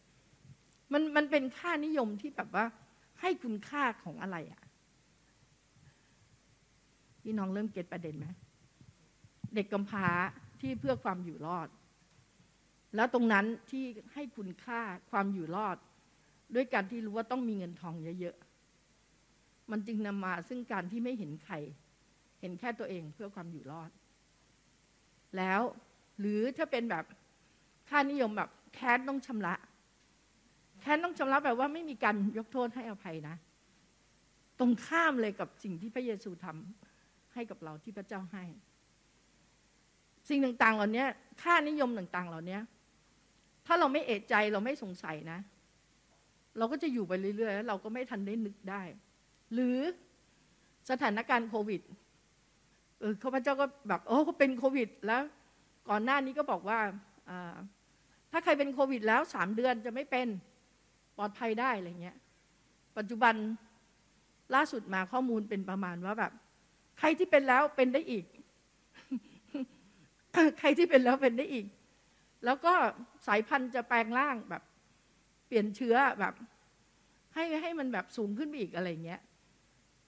[0.93, 2.65] มันมันเป็นค่านิยมที่แบบว่า
[3.21, 4.63] ให้คุณค่าของอะไรอะ่ะ
[7.23, 8.27] พี่น้องเริ่มเก็ตประเด็นไหม
[9.55, 10.07] เด็กกำพร้า
[10.61, 11.69] ที่เพื่อความอยู่รอด
[12.97, 13.85] แล้วตรงนั้นที่
[14.15, 15.77] ให้คุณค่าความอยู่รอด
[16.55, 21.55] ด้วยการที่รู้ว่าต้องมีเงินทองเยอะๆมันจึงนำมาซึ่งการที่ไม่เห็นใคร
[22.41, 23.91] เห็นแค่ตัวเองเพื่อความอยู่รอด
[25.37, 25.63] แล้ว
[26.21, 27.05] หรือถ้าเป็นแบบ
[27.89, 29.55] ค่านิยมแบบแค้นต้องชำระ
[30.81, 33.37] แค้นต้องชำระแบบว่าไม่มีการยกโทษให้อภัยนะ
[34.59, 38.45] ตรงข้ามเลยกับสิ่งที่พระเยซูทำให้กับเราที่พระเจ้าให้
[40.29, 41.05] สิ่งต่างๆเหล่านี้
[41.43, 42.59] ค่านิยมต่าง ๆ เหล่านี้
[43.67, 45.39] ถ้าเราไม่เอะใจเราไม่สงสัยนะ
[46.59, 48.83] เราก็จะอยู่ไปเรื่อยๆแล้วเราก็ไม่ทันได้นึกได้
[49.55, 49.79] หรือ
[50.91, 51.81] สถานการณ์โควิด
[53.01, 55.23] เออข้าพเจ้าก็แบบโอ้เขาเป็นโควิด แล้ว
[55.89, 56.79] ก่อนหน้านี้ก็บอกว่า
[58.33, 60.29] ถ้าใครเป็นโควิดแล้วสามเดือนจะไม่เป็น
[61.17, 62.17] ปลอดภัยได้อะไรเงี้ย
[62.99, 63.35] ปัจจุบัน
[64.55, 66.33] ล่าสุดมาข้อมูลเป็นประมาณว่าแบบ
[66.99, 68.25] ใครที่เป็นแล้วเป็นได้อีก
[70.59, 71.67] ใครที่เป็นแล้วเป็นได้อีก
[72.45, 72.75] แล้วก็
[73.27, 74.63] สายพันธุ์จะแปลงร่างแบบ
[75.47, 76.35] เปลี่ยนเชื้อแบบ
[77.35, 79.21] ให้ให้มันแบบสูงขึ้นไปอีกอะไรเงี้ย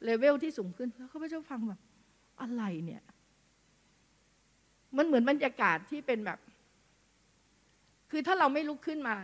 [0.05, 1.81] เลเวลที่สูงขึ้นแล้วข้าพเจ้าฟังแบบ
[2.43, 3.03] อะไรเนี่ย
[4.97, 6.39] มันเหมือนบรรยากาศที่เป็นแบบ
[8.11, 9.17] คือถ้าเราไม่ลุกขึ้นมา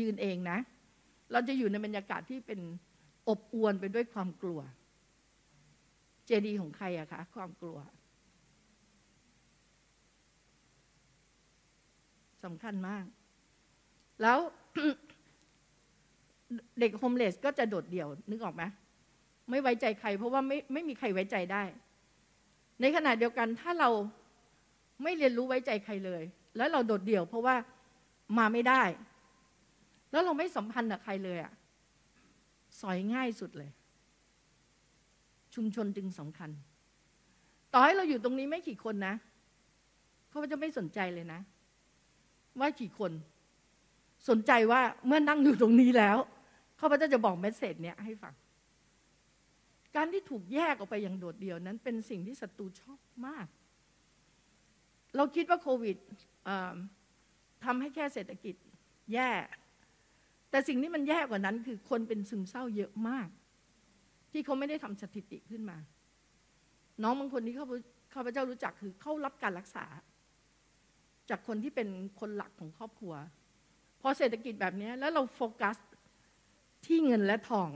[0.00, 0.58] ยืนเองนะ
[1.32, 2.60] เราจะอยู่ในบรรยากาศที่เป็น
[3.28, 4.60] อบอวลไปด้วยความกลัว
[6.26, 7.78] เจดีของใครอะคะ ความกลัว
[12.44, 13.04] สำคัญมาก
[14.22, 14.38] แล้ว
[16.80, 18.62] เด็กโฮมเลสก็จะโดดเดี่ยว นึกออกไหม
[19.50, 21.62] ไม่ไว้ใจใคร เพราะว่าไม่ไม่มีใครไว้ใจได้
[22.80, 23.90] ในขณะเดียวกันถ้าเรา
[25.02, 26.22] ไม่เรียนรู้ไว้ใจใครเลย
[26.56, 27.56] แล้วเราโดดเดี่ยวเพราะว่า
[28.38, 28.82] มาไม่ได้
[30.12, 31.52] แล้วเราไม่สัมพันธ์กับใครเลยอะ
[32.80, 33.70] สอยง่ายสุดเลย
[35.54, 36.50] ชุมชนจึงสำคัญ
[37.72, 39.14] ต่อให้เราอยู่ตรงนี้ไม่กี่คนนะ
[40.28, 41.40] เขาจะไม่สนใจเลยนะ
[42.60, 43.12] ว่ากี่คน
[44.28, 46.16] สนใจว่าเมื่อนั่งอยู่ตรงนี้แล้ว
[46.76, 48.32] เขาจะจะบอกเมสเซจเนี้ยให้ฟัง
[49.96, 53.46] การที่ถูกแยกออกไปอย่างโดดเดี่ยวนั้นเป็นสิ่งที่ศัตรูชอบมาก
[55.16, 55.96] เราคิดว่าโควิด
[57.64, 58.54] ทำให้แค่เศรษฐกิจ
[59.14, 59.30] แย่
[60.50, 63.28] แต่สิ่งที่มันแย่กว่านั้น คือคนเป็นซึมเศร้าเยอะมาก
[64.32, 65.78] ที่เขาไม่ได้ทำสถิติขึ้นมา
[67.02, 67.66] น้องบางคนที่เขา
[68.14, 69.86] ข้าพเจ้ารู้จักคือเข้ารับการรักษา
[71.30, 71.88] จากคนที่เป็น
[72.20, 73.14] คนหลักของครอบครัว
[74.00, 75.76] พอเศรษฐกิจแบบนี้แล้วเราโฟกัส
[76.86, 77.68] ที่เงินและทอง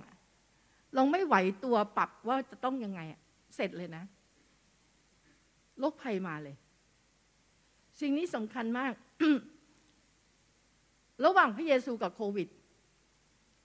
[0.95, 3.01] เราไม่ไหวตัวปรับว่าจะต้องยังไง
[3.57, 4.05] เสร็จเลยนะ
[5.79, 6.57] โรคภัยมาเลย
[8.01, 8.93] สิ่งนี้สำคัญมาก
[11.25, 12.49] ระหว่างพระเยซูกับโควิด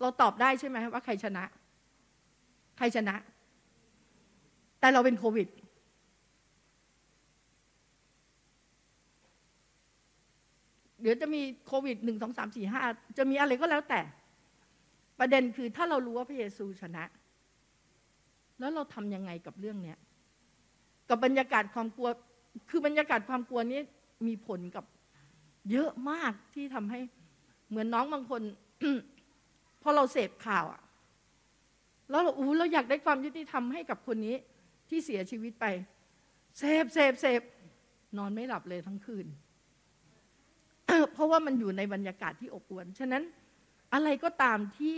[0.02, 1.44] เราตอบได้ใช่ไหมว่าใครชนะ
[2.78, 3.16] ใครชนะ
[4.80, 5.48] แต่เราเป็นโควิด
[11.02, 12.82] เดี๋ยวจะมีโควิดหนึ่งสองสามสี่ห้า
[13.18, 14.00] จะมีอะไรก็แล้วแต่
[15.20, 17.04] ประเด็นคือถ้าเรารู้ว่าพระเยซูชนะ
[18.60, 19.98] แล้วเราทำยังไงกับเรื่องเนี้ย
[21.10, 22.10] กับบรรยากาศความกลัว
[22.70, 23.82] คือบรรยากาศความกลัวนี้
[24.28, 24.86] มีผลกับ
[25.72, 27.00] เยอะมากที่ทำให้
[27.70, 28.42] เหมือนน้องบางคน
[29.82, 30.82] พอเราเสพข่าวอะ
[32.10, 34.36] แล้วเราอู้เราอยากได้ความยุติธรรมให้กับคนนี้
[34.90, 35.66] ที่เสียชีวิตไป
[36.58, 37.42] เสพเสพเสพ
[38.18, 39.28] นอนไม่หลับเลยทั้งคืน
[41.14, 43.24] เพราะว่ามันอยู่ในบรรยากาศที่อบอวลฉะนั้น
[43.94, 44.98] อะไรก็ตามที่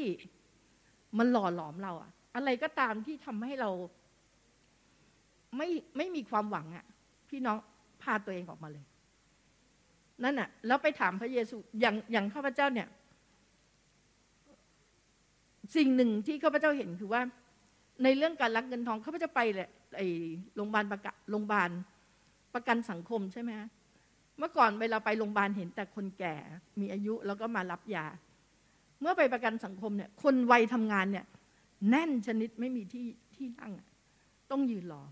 [1.18, 3.70] มันหล่อหลอมเราอะอะไรก็ตามที่ทำให้เรา
[5.58, 6.86] ไม่ไม่มีความหวังอะ
[7.30, 7.58] พี่น้อง
[8.02, 8.86] พาตัวเองออกมาเลย
[10.24, 12.88] นั่นน่ะแล้วไปถามพระเยซูอย่างอย่างข้าพเจ้าเนี่ย
[15.76, 17.22] สิ่งหนึ่งที่ข้าพเจ้าเห็นคือว่า
[18.04, 20.08] ในเรื่องการลักเงินทองข้าพเจ้าไปเลยไอ้
[20.56, 21.70] โรงพยาบาลประกาโรงพยาบาล
[22.54, 23.52] ประกันสังคมใช่ไหม
[24.40, 26.36] เมื่อก่อนเวลาไปโรงพยาบาลเห็นแต่คนแก่
[26.80, 28.06] มีอายุแล้วก็มารับยา
[29.02, 31.26] เมื่อไปประกันสังคมเนี่ยคนวัยทำงานเนี่ย
[31.90, 33.72] แน่นชนิดไม่มีที่ที่นั่ง
[34.52, 35.04] ต้องยืนรอ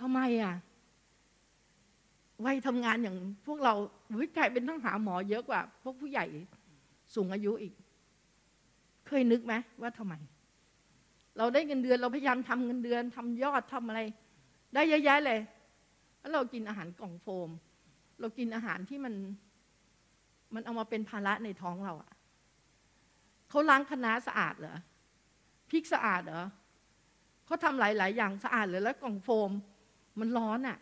[0.00, 0.54] ทำไมอะ
[2.44, 3.16] วัยทำงานอย่าง
[3.46, 3.74] พวกเรา
[4.20, 6.26] วิจัยเป็นต้องหาหมอเยอะกว่า พวกผู้ใหญ่
[7.14, 7.74] สูงอายุอีก
[9.06, 10.14] เคยนึกไหมว่าทำไม
[11.38, 14.00] เราได้เงินเดือนเราพยายามทำเงินเดือนทำยอดทำอะไร
[14.74, 15.40] ได้เยอะแยะเลย
[16.20, 17.50] แล้วเรากินอาหารกล่องโฟม
[18.20, 19.14] เรากินอาหารที่มัน
[20.54, 22.10] มันเอามาเป็นภาระในท้องเราอะ
[23.50, 24.76] เขาล้างคณะสะอาดเหรอ
[25.70, 26.44] พริกสะอาดเหรอ
[27.46, 29.50] เขาทำหลาย ๆ อย่างสะอาดเลยแล้วกล่องโฟม
[30.20, 30.78] มันร้อนอะ่ะ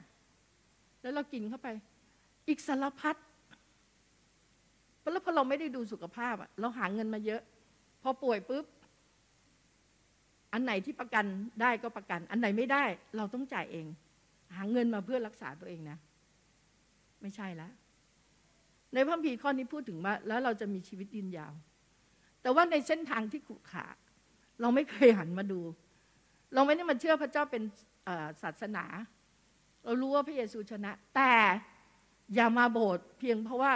[1.02, 1.68] แล้วเรากินเข้าไป
[2.48, 3.16] อีกสารพัด
[5.12, 7.42] แล้วพอเราไม่ได้ดูสุขภาพอะเราหาเงินมาเยอะ
[8.02, 8.64] พอป่วยปุ๊บ
[10.52, 11.24] อันไหนที่ประกัน
[11.62, 12.84] ได้ก็ประกัน อันไหนไม่ได้
[13.16, 13.86] เราต้องจ่ายเอง
[14.56, 15.98] หาเงินมาเพื่อรักษาตัวเองนะ
[17.22, 17.72] ไม่ใช่แล้ว
[18.92, 21.52] ในพระคัมภีร์ข้อนี้พูดถึงว่าแล้วเราจะมีชีวิตยืนยาว
[22.42, 23.86] แต่ว่าในเส้นทางที่ขรุขระ
[24.60, 25.60] เราไม่เคยหันมาดู
[26.54, 27.62] เราไม่ได้มาเชื่อพระเจ้าเป็น
[28.42, 28.84] ศาสนา
[29.84, 31.32] เรารู้ว่าพระเยซูชนะ แต่
[32.34, 33.72] อย่ามาโบสถ์เพียงเพราะว่า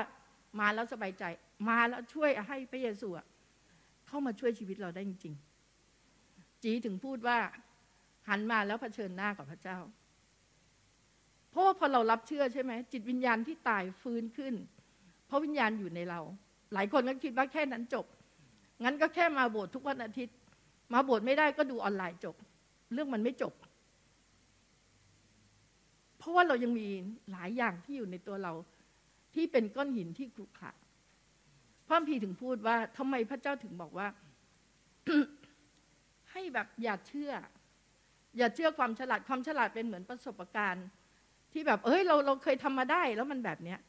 [0.61, 1.25] มาแล้วสบายใจ
[1.69, 3.09] มาแล้วช่วยให้พระเยซู
[4.07, 7.39] เข้ามาช่วยชีวิตเราได้จริงๆ จีถึงพูดว่า
[8.29, 9.79] หันมาแล้วเผชิญหน้ากับพระเจ้า
[11.51, 14.55] เพราะว่าพอเรารับเชื่อใช่ไหมจิตวิญญาณที่ตายฟื้นขึ้น
[15.27, 16.21] เพราะวิญญาณอยู่ในเรา
[16.75, 18.07] หลายคนก็คิดว่าแค่นั้นจบ
[18.85, 20.37] งั้นก็แค่มาโบสถ์ทุกวันอาทิตย์
[20.93, 22.37] มาโบสถ์ไม่ได้ก็ดูออนไลน์จบ
[22.93, 23.55] เรื่องมันไม่จบ
[26.19, 26.89] เพราะว่าเรายังมี
[27.33, 28.53] หลายอย่างที่อยู่ในตัวเรา
[29.35, 30.71] ที่เป็นก้อนหินที่ขรุขระ
[31.87, 34.07] พระพีถึงพูดว่าทำไมพระเจ้าถึงบอกว่า
[36.33, 37.33] ให้แบบอย่าเชื่อ
[38.39, 40.87] อย่าเชื่อความฉลาดความฉลาดเป็นเหมือนประสบการณ์
[41.53, 43.81] ที่แบบ เอ้ย เราเราเคยทำมาได้แล้วมันแบบเนี้ย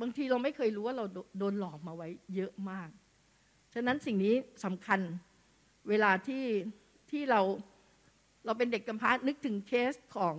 [0.00, 1.04] บางทีเราไม่เคยรู้ว่าเรา
[1.38, 2.90] โดนหลอกมาไว้ เยอะมาก
[3.74, 5.00] ฉะนั้นสิ่งนี้สำคัญ
[5.88, 6.44] เวลาที่
[7.10, 7.40] ที่เรา
[8.44, 10.36] เราเป็นเด็กกำพร้านึกถึงเคสของ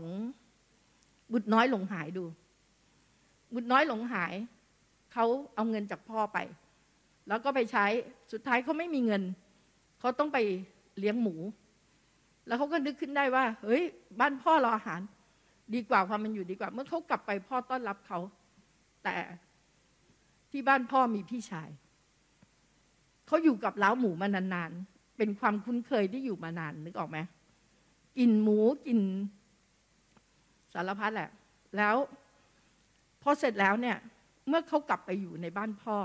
[1.33, 2.25] บุตรน้อยหลงหายดู
[3.53, 4.33] บุตรน้อยหลงหาย
[5.13, 6.37] เขาเอาเงินจากพ่อไป
[7.27, 7.85] แล้วก็ไปใช้
[8.31, 9.23] สุดท้ายเขาไม่มีเงิน
[9.99, 10.37] เขาต้องไป
[10.99, 11.35] เลี้ยงหมู
[12.47, 13.83] แล้วเขาก็นึกขึ้นได้ว่า เฮ้ย
[14.19, 15.01] บ้านพ่อเราอาหาร
[15.73, 18.19] ดีกว่าความมันอยู่ดีกว่า เมื่อเขากลับไปพ่อต้อนรับเขา
[19.03, 19.15] แต่
[20.51, 21.69] ที่บ้านพ่อมีพี่ชาย
[23.27, 27.17] เขาอยู่กับเล้าหมูมานานๆ เป็นความคุ้นเคยที่อยู่มานานนึกออกไหม
[28.17, 28.99] กินหมูกิน
[30.73, 31.29] สารพัดแหละ
[31.77, 31.95] แล้ว
[33.21, 33.97] พอเสร็จแล้วเนี่ย
[34.47, 35.97] เมื่อเขากลับไปอยู่ในบ้านพ่อ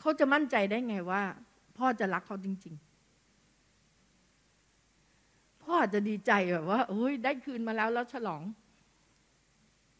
[0.00, 1.22] เขาจะมั่นใจได้ไงว่า
[1.78, 2.86] พ่อจะรักเขาจริง ๆ
[5.62, 8.42] พ่ออาจจะดีใจแบบว่าโอ้ยได้คืนมาแล้วแล้วฉลอง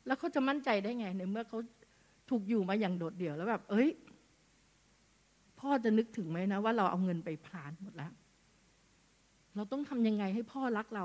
[0.07, 1.59] แล้วเขาจะมั่นใจได้ไง ในเมื่อเขา
[2.31, 3.89] ถูกอยู่มาอย่างโดดเดี่ยวแล้วแบบ เอ้ย
[5.61, 8.13] พ่อจะนึกถึงไหมนะว่าเราเอาเงินไปพลานหมดแล้ว
[9.57, 11.05] เราต้องทำยังไงให้พ่อรักเรา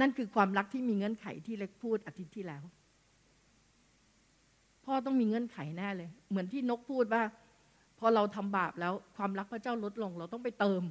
[0.00, 2.62] นั่นคือความรักที่มีเงื่อนไขที่เล็กพูดอาทิตย์ที่แล้ว
[4.84, 7.22] พ่อต้องมีเงื่อนไขแน่เลย เหมือนที่นกพูดว่า
[7.98, 10.82] พอเราทำบาปแล้วความรักพระเจ้าลดลง เราต้องไปเติม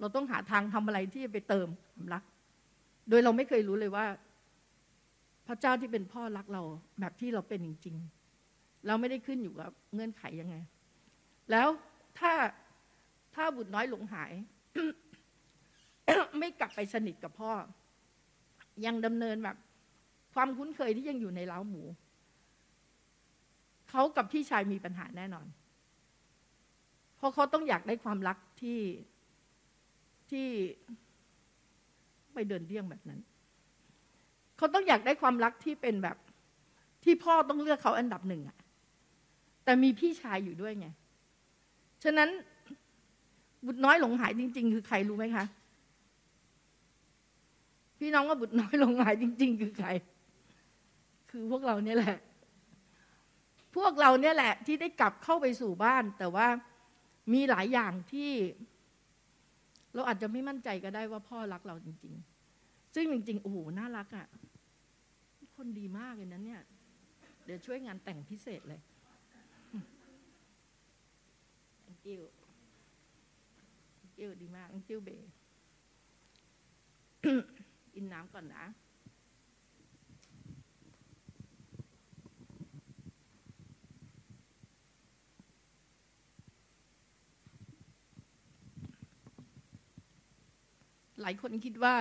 [0.00, 2.22] เราต้องหาทางทำอะไรที่จะไปเติมความรัก
[3.08, 4.06] โดยเราไม่เคยรู้เลยว่า
[5.46, 6.62] พระเจ้าที่เป็นพ่อรักเรา
[7.00, 7.96] แบบที่เราเป็นจริง
[8.40, 10.56] ๆ เราไม่ได้ขึ้นอยู่กับเงื่อนไขยังไง
[11.50, 11.68] แล้ว
[12.18, 12.32] ถ้า
[13.34, 14.32] ถ้าบุตรน้อยหลงหาย
[16.38, 17.52] ไม่กลับไปสนิทกับพ่อ
[18.86, 19.56] ยังดำเนินแบบ
[20.34, 21.82] ความคุ้นเคยที่ยังอยู่ในเล้าหมู
[23.90, 25.46] เขากับพี่ชายมีปัญหาแน่นอน
[27.16, 28.80] เพราะเขาต้องอยากได้ความรักที่
[30.30, 30.46] ที่
[32.34, 33.20] ไปเดินเรี่ยงแบบนั้น
[34.56, 36.16] เขาต้องอยากได้ความรักที่เป็นแบบ
[37.04, 38.56] ที่พ่อต้องเลือกเขาอันดับหนึ่งอะ
[39.64, 40.88] แต่มีพี่ชายอยู่ด้วยไง
[42.04, 42.28] ฉะนั้น
[43.66, 45.44] บุตรน้อยหลงหายจริง ๆ คือใครรู้ไหมคะ
[47.98, 49.88] พี่น้องว่าบุตรน้อยหลงหายจริง ๆ คือใคร
[51.30, 52.16] คือพวกเราเนี่ยแหละ
[53.76, 56.46] พวกเราเนี่ยแหละ ที่ได้กลับเข้าไปสู่บ้าน แต่ว่า
[57.32, 58.30] มีหลายอย่างที่
[59.94, 62.14] เราอาจจะไม่มั่นใจก็ได้ว่าพ่อรักเราจริง
[62.54, 64.26] ๆ ซึ่งจริง ๆ โอ้โห น่ารักอะ่ะ
[65.56, 66.62] คนดีมากเลยนั้นเนี่ย
[67.44, 68.80] เดี๋ยวช่วยงานแต่งพิเศษเลย
[72.04, 72.24] thank you
[74.00, 75.10] thank you ดีมาก thank you เบ
[77.94, 78.64] กินน้ำก่อนนะ
[91.22, 91.94] หลายคนคิดว่า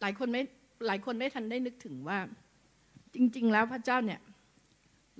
[0.00, 0.42] หลายคนไม่
[0.86, 2.18] หลายคนไม่ทันได้นึกถึงว่า
[3.14, 4.20] จริง ๆ แล้วพระเจ้าเนี่ย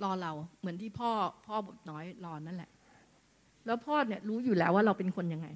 [0.03, 1.11] รอเราเหมือนที่พ่อ
[1.45, 2.71] พ่อบทน้อยรอนั่นแหละ
[3.65, 5.47] แล้วพ่อเนี่ยรู้อยู่แล้วว่าเราเป็นคนยังไง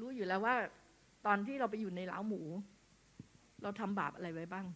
[0.00, 0.54] รู้อยู่แล้วว่า
[1.26, 2.40] ตอนที่เราไปอยู่ในเล้าหมู
[3.62, 4.66] เราทำบาปอะไรไว้บ้าง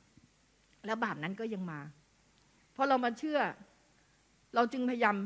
[0.86, 1.80] แล้วบาปนั้นก็ยังมา
[2.74, 3.38] พอเรามาเชื่อ
[4.54, 5.16] เราจึงพยายาม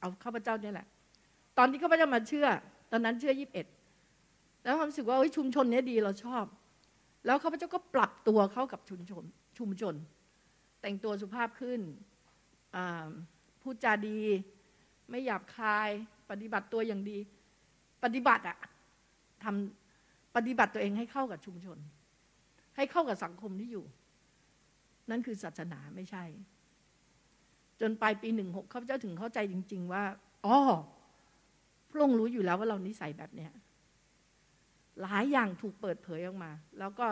[0.00, 0.86] เอาข้าพเจ้าเนี่ยแหละ
[1.58, 2.46] ตอนที่ข้าพเจ้ามาเชื่อ
[2.92, 3.66] ตอนนั้นเชื่อยี่สิบเอ็ด
[4.62, 6.44] แล้วความรู้สึกว่าชุมชนนี้ดีเราชอบ
[7.26, 9.24] แล้วข้าพเจ้าก็ปรับตัวเข้ากับชุมชน
[9.58, 9.94] ชุมชน
[10.80, 11.80] แต่งตัวสุภาพขึ้น
[13.62, 14.20] พูดจาดี
[15.10, 15.90] ไม่หยาบคาย
[16.30, 17.18] ปฏิบัติตัวอย่างดี
[18.04, 18.58] ปฏิบัติอะ
[19.44, 21.78] ทำปฏิบัติตัวเองให้เข้ากับชุมชน
[22.76, 23.84] ให้เข้ากับสังคมที่อยู่
[25.10, 26.24] นั่นคือศาสนาไม่ใช่
[27.80, 30.04] จนปลายปีหนึ่งหกข้าพเจ้าถึงเข้าใจจริง ๆ ว่า
[30.46, 30.58] อ๋อ
[31.90, 33.52] พระองค์รู้อยู่แล้วว่าเรานิสัยแบบเนี้ย
[35.02, 37.06] หลายอย่างถูกเปิดเผยออกมา แล้วก็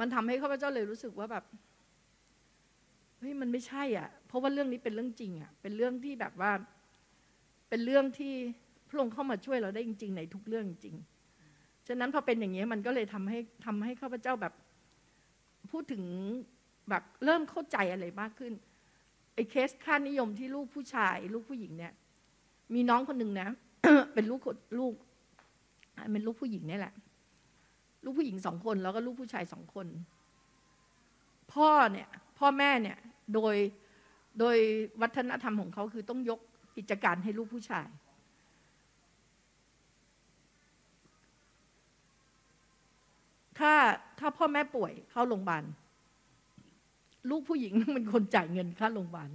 [0.00, 1.44] มันทำให้ข้าพเจ้าเลยรู้สึกว่าแบบ
[3.18, 6.52] เฮ้ยมันไม่ใช่อะ เพราะว่าเรื่องนี้เป็นเรื่องจริงอะ เป็นเรื่องที่แบบว่า
[7.68, 8.34] เป็นเรื่องที่
[8.88, 10.96] พระองค์เข้ามาช่วยเราได้จริง ๆ ในทุกเรื่องจริง
[11.88, 14.54] ฉะนั้นพอเป็นอย่างนี้ยมันก็เลยทำให้ทำให้ข้าพเจ้าแบบ
[15.70, 16.02] พูดถึง
[16.88, 18.52] แบบเริ่มเข้าใจอะไรมากขึ้น
[19.34, 21.92] ไอ้เคสค่านิยมที่ลูกผู้ชาย ลูกผู้หญิงเนี่ย
[22.74, 23.48] มีน้องคนหนึ่งนะ
[24.14, 24.94] เป็นลูกคนลูก
[26.12, 26.94] เป็นลูกผู้หญิงเนี่ยแหละ
[28.04, 29.86] ลูกผู้หญิงสองคนแล้วก็ลูกผู้ชายสองคน
[31.52, 32.98] พ่อเนี่ย พ่อแม่เนี่ย
[33.34, 33.54] โดย
[34.38, 34.56] โดย
[35.02, 36.40] วัฒนธรรมของเขาคือต้องยก
[36.78, 37.88] กิจการให้ลูกผู้ชาย
[43.58, 43.72] ถ้า
[44.18, 45.64] ถ้าพ่อแม่ป่วยเข้าโรงพยาบาล
[47.30, 49.30] ลูกผู้หญิงต้องเป็นคนจ่ายเงินค่าโรงพยาบาล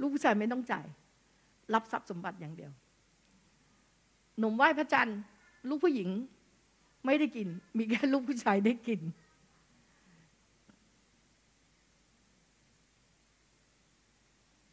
[0.00, 0.86] ลูกผู้ชายไม่ต้องจ่าย
[1.74, 2.72] รับทรัพย์สมบัติอย่างเดียว
[4.38, 5.18] หนมไหว้พระจันทร์
[5.68, 6.08] ลูกผู้หญิง
[7.06, 9.00] ไม่ได้กิน มีแค่ลูกผู้ชายได้กิน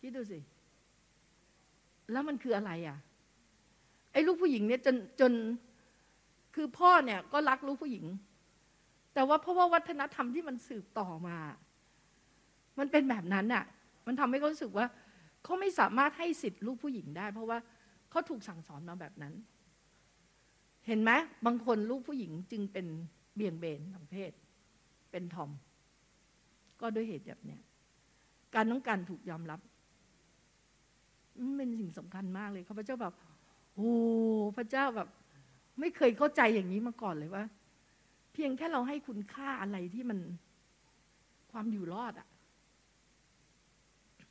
[0.01, 0.39] คิดดูสิ
[2.12, 2.98] แล้วมันคืออะไรอะ
[4.12, 5.32] ไอ้ลูกผู้หญิงเนี่ยจนจน
[6.56, 8.06] คือพ่อเนี่ยก็รักลูกผู้หญิง
[9.13, 11.38] แต่ว่าเพราะว่าวัฒนธรรมที่มันสืบต่อมา
[12.80, 13.63] มันเป็นแบบนั้นอะ
[14.08, 14.86] มันทำให้เขารู้สึกว่า
[15.43, 17.58] เขาไม่สามารถให้สิทธิ์ลูกผู้หญิงได้ เพราะว่า
[18.10, 19.34] เขาถูกสั่งสอนมาแบบนั้น
[20.88, 21.12] เห็นไหม
[21.46, 22.88] บางคนลูกผู้หญิงจึงเป็น
[23.36, 24.32] เบี่ยงเบนทางเพศ
[25.12, 25.52] เป็นทอม
[26.82, 27.62] ก็ด้วยเหตุแบบเนี้ย
[28.56, 29.60] การต้องการถูกยอมรับ
[31.45, 33.13] มันเป็นสิ่งสำคัญมากเลยข้าพเจ้าแบบ
[33.76, 33.91] โอ้
[34.58, 35.08] พระเจ้าแบบ
[35.80, 37.43] ไม่เคยเข้าใจอย่างนี้มาก่อนเลยว่า
[38.34, 40.19] เพียงแค่เราให้คุณค่าอะไรที่มัน
[41.52, 42.28] ความอยู่รอดอะ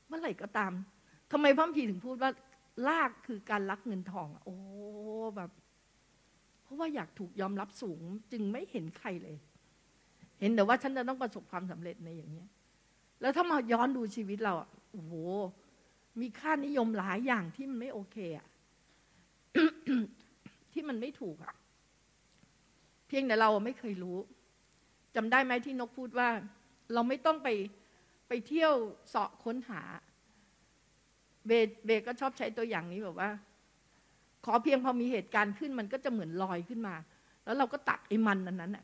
[0.07, 0.73] เมื่อไหร่ก็ตาม
[1.33, 2.31] ทำไมพระพีถึงพูดว่า
[2.89, 4.57] ลากคือการรักเงินทองอะโอ้
[5.37, 5.51] แบบ
[6.63, 8.01] เพราะว่าอยากถูกยอมรับสูง
[8.33, 9.37] จึงไม่เห็นใครเลย
[10.41, 12.49] เห็นแต่ว่าฉันจะต้องประสบความสำเร็จในอย่างเนี้ย
[13.21, 15.13] แล้วถ้ามาย้อนดูชีวิตเราอะโอ้โห
[16.21, 18.49] มีค่านิยมหลายอย่างที่มันไม่โอเคอะ
[20.73, 21.55] ที่มันไม่ถูกอะ
[23.09, 24.19] เพียงแต่เราไม่เคยรู้
[25.17, 26.29] จำได้ไหมที่นกพูดว่า
[26.95, 27.49] เราไม่ต้องไป
[28.29, 28.73] ไปเที่ยว
[29.09, 29.83] เสาะค้นหา
[31.47, 31.51] เบ
[31.87, 33.31] เบก็ชอบใช้ตัวอย่างนี้แบบว่า
[34.45, 36.95] ขอเพียงพอมีเหตุการณ์ขึ้นมันก็จะเหมือนลอยขึ้นมา
[37.45, 38.77] แล้วเราก็ตัดไอ้มันนั้นนั้น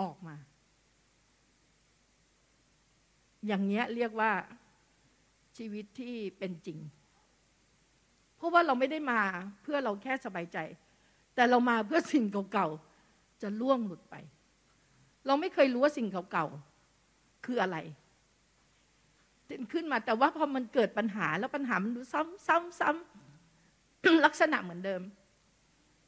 [0.00, 0.36] ออกมา
[3.46, 4.30] อย่างเงี้ยเรียกว่า
[5.56, 6.78] ชีวิตที่เป็นจริง
[8.36, 9.20] เพราะว่าเราไม่ได้มา
[9.62, 10.58] เพื่อเราแค่สบายใจ
[11.34, 14.14] แต่เรามาเพื่อสิ่งเก่าๆจะล่วงหลุดไป
[15.26, 17.76] เราไม่เคยรู้ว่าสิ่งเก่าๆคืออะไร
[19.72, 25.02] ขึ้นมาแต่ว่าพอมันเกิดปัญหาแล้วปัญหามันดูซ้ำซ้ำซ้ำลักษณะเหมือนเดิม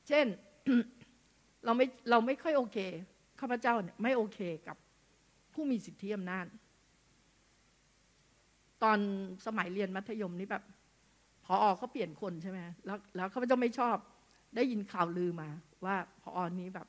[0.09, 0.27] เช่น
[1.65, 2.79] เราไม่เราไม่ค่อยโอเค
[3.41, 4.77] ข้าพเจ้าเนี่ยไม่โอเคกับ
[5.53, 6.47] ผู้มีสิทธิอำนาจ
[8.83, 8.99] ตอน
[9.47, 10.63] สมัยเรียนมัธยมนี่แบบ
[11.45, 13.97] พออเขาเปลี่ยนคนใช่ไหมแล้วแล้วข้าพเจ้าไม่ชอบ
[14.57, 15.49] ได้ยินข่าวลือมา
[15.85, 16.87] ว่าพออนี้แบบ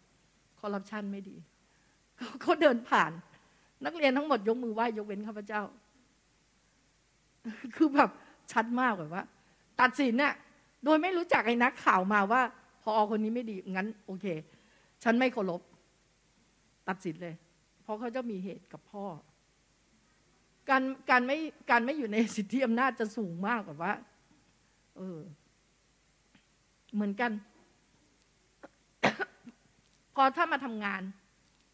[0.59, 1.37] คอร์รัปชันไม่ดี
[2.41, 3.11] เขาเดินผ่าน
[3.85, 5.61] นักเรียนทั้งหมดยกมือไหว้ยกเว้นข้าพเจ้า
[7.75, 8.09] คือแบบ
[8.51, 9.23] ชัดมากแบบว่า
[9.81, 10.33] ตัดสินเนี่ย
[10.85, 12.41] โดยไม่รู้จักไอ้นักข่าวมาว่า
[12.81, 14.25] พออคนนี้ไม่ดีงั้น โอเค
[15.03, 15.61] ฉันไม่เคารพ
[16.89, 17.35] ตัดสินเลย
[17.83, 19.05] เพราะเขาจะมีเหตุกับพ่อ
[20.69, 21.37] การการไม่
[21.71, 23.93] การไม่อยู่ในสิทธิอำนาจจะสูงมากแบบว่า
[24.97, 25.19] เออ
[26.93, 27.31] เหมือนกัน
[30.15, 31.01] พอถ้ามาทำงาน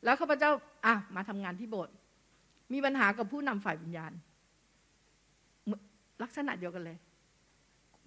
[0.03, 0.51] แล้วข้าพเจ้า
[0.86, 1.93] อะ มาทำงานที่โบสถ์
[2.73, 4.12] มีปัญหากับผู้นำฝ่ายวิญญาณ
[6.23, 6.98] ลักษณะเดียวกันเลย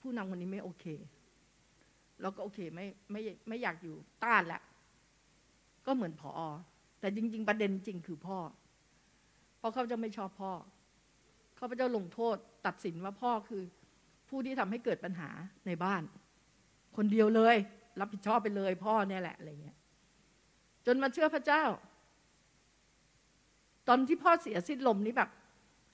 [0.00, 0.84] ผู้นำคนนี้ไม่โอเค
[2.20, 4.60] เราก็โอเคไม่ไม่ไม่อยากอยู่ต้านละ
[5.86, 6.40] ก็เหมือนพออ
[7.00, 8.38] แต่จริง ๆ ประเด็นจริงคือพ่อ
[9.58, 10.52] เพราะเขาจะไม่ชอบพ่อ
[11.58, 12.36] ข้าพเจ้าลงโทษ
[12.66, 13.62] ตัดสินว่าพ่อคือ
[14.28, 15.30] ผู้ที่ทำให้เกิดปัญหา
[15.66, 16.02] ในบ้าน
[16.96, 17.56] คนเดียวเลย
[18.00, 19.76] รับผิดชอบไปเลย พ่อเนี่ยแหละอะไรเงี้ย
[20.86, 21.64] จนมาเชื่อพระเจ้า
[23.88, 25.30] ตอนที่พ่อเสียสิ้นลมนี่แบบ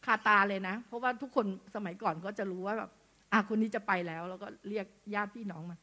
[0.07, 2.91] คาตาเลยนะ เพราะว่าทุกคนสมัยก่อนก็จะรู้ว่าแบบ
[3.33, 5.79] อะคนนี้จะไปแล้ว แล้วก็เรียกญาติพี่น้องมา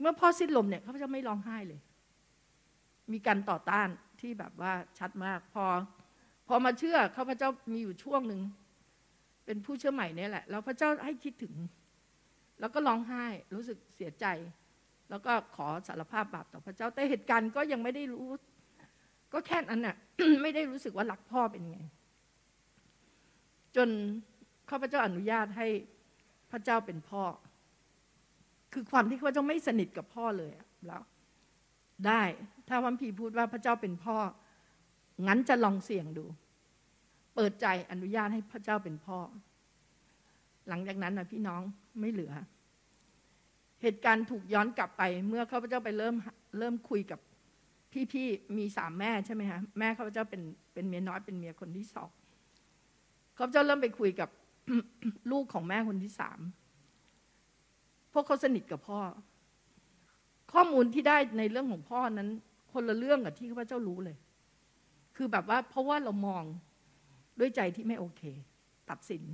[0.00, 1.80] เมื่อพ่อสิ้นลมเนี่ยเขาจะไม่ร้องไห้เลย
[3.12, 3.88] มีการต่อต้าน
[4.20, 5.64] ที่แบบว่าชัดมาก พอ
[6.48, 8.40] พอมาเชื่อข้าพเจ้ามีอยู่ช่วงหนึ่ง
[9.44, 11.54] เป็นผู้เชื่อใหม่เนี่ยแหละแล้วพระเจ้าให้คิดถึง
[12.60, 13.24] แล้วก็ร้องไห้
[13.54, 14.26] รู้สึกเสียใจ
[15.10, 18.28] แล้วก็ขอสารภาพบาปต่อพระเจ้าแต่เหตุการณ์ก็ยังไม่ได้รู้
[19.32, 19.96] ก็แค่นั้นน่ะ
[20.42, 21.80] ไม่ได้รู้สึกว่ารักพ่อเป็นไง
[23.76, 23.88] จน
[24.70, 25.66] ข้าพเจ้าอนุญาตให้
[26.50, 27.22] พระเจ้าเป็นพ่อ
[28.72, 30.52] คือความที่ข้าพเจ้าไม่สนิทกับพ่อเลย
[30.86, 31.02] แล้ว
[32.06, 32.22] ได้
[32.68, 34.16] ถ้าวันพีพูดว่าพระเจ้าเป็นพ่อ
[35.26, 36.24] งั้นจะลองเสี่ยงดู
[37.34, 39.18] เปิดใจอนุญาตให้พระเจ้าเป็นพ่อ
[40.68, 41.62] หลังจากนั้นนะพี่น้อง
[42.00, 42.32] ไม่เหลือ
[43.82, 46.14] เหตุการณ์ถูกย้อนกลับไป เมื่อข้าพเจ้าไปเริ่ม
[46.58, 47.20] เริ่มคุยกับ
[48.12, 50.42] พี่ๆมีสามแม่ใช่ไหมฮะแม่ข้าพเจ้าเป็น
[50.72, 52.10] เป็นเมียน้อยเป็นเมียคนที่สอง
[53.36, 54.28] ข้าพเจ้าเริ่มไปคุยกับ
[55.30, 56.38] ลูกของแม่คนที่สาม
[58.12, 59.00] พวกเขาสนิทกับพ่อ
[60.52, 62.28] ข้อมูลที่ได้ในเรื่องของพ่อนั้น
[62.72, 64.16] คนละเรื่องกับที่ข้าพเจ้ารู้เลย
[65.20, 66.44] คือแบบว่าเพราะว่าเรามอง
[67.38, 68.22] ด้วยใจที่ไม่โอเค
[68.90, 69.24] ตัดสิน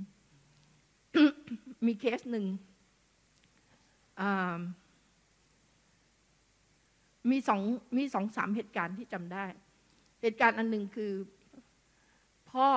[1.87, 2.45] มีเคสหนึ่ง
[7.31, 7.61] มีสอง
[7.97, 9.45] มีสองสามเหตุการณ์ที่จำได้
[10.21, 11.11] เหตุการณ์อันหนึ่งคือ
[12.51, 12.67] พ่อ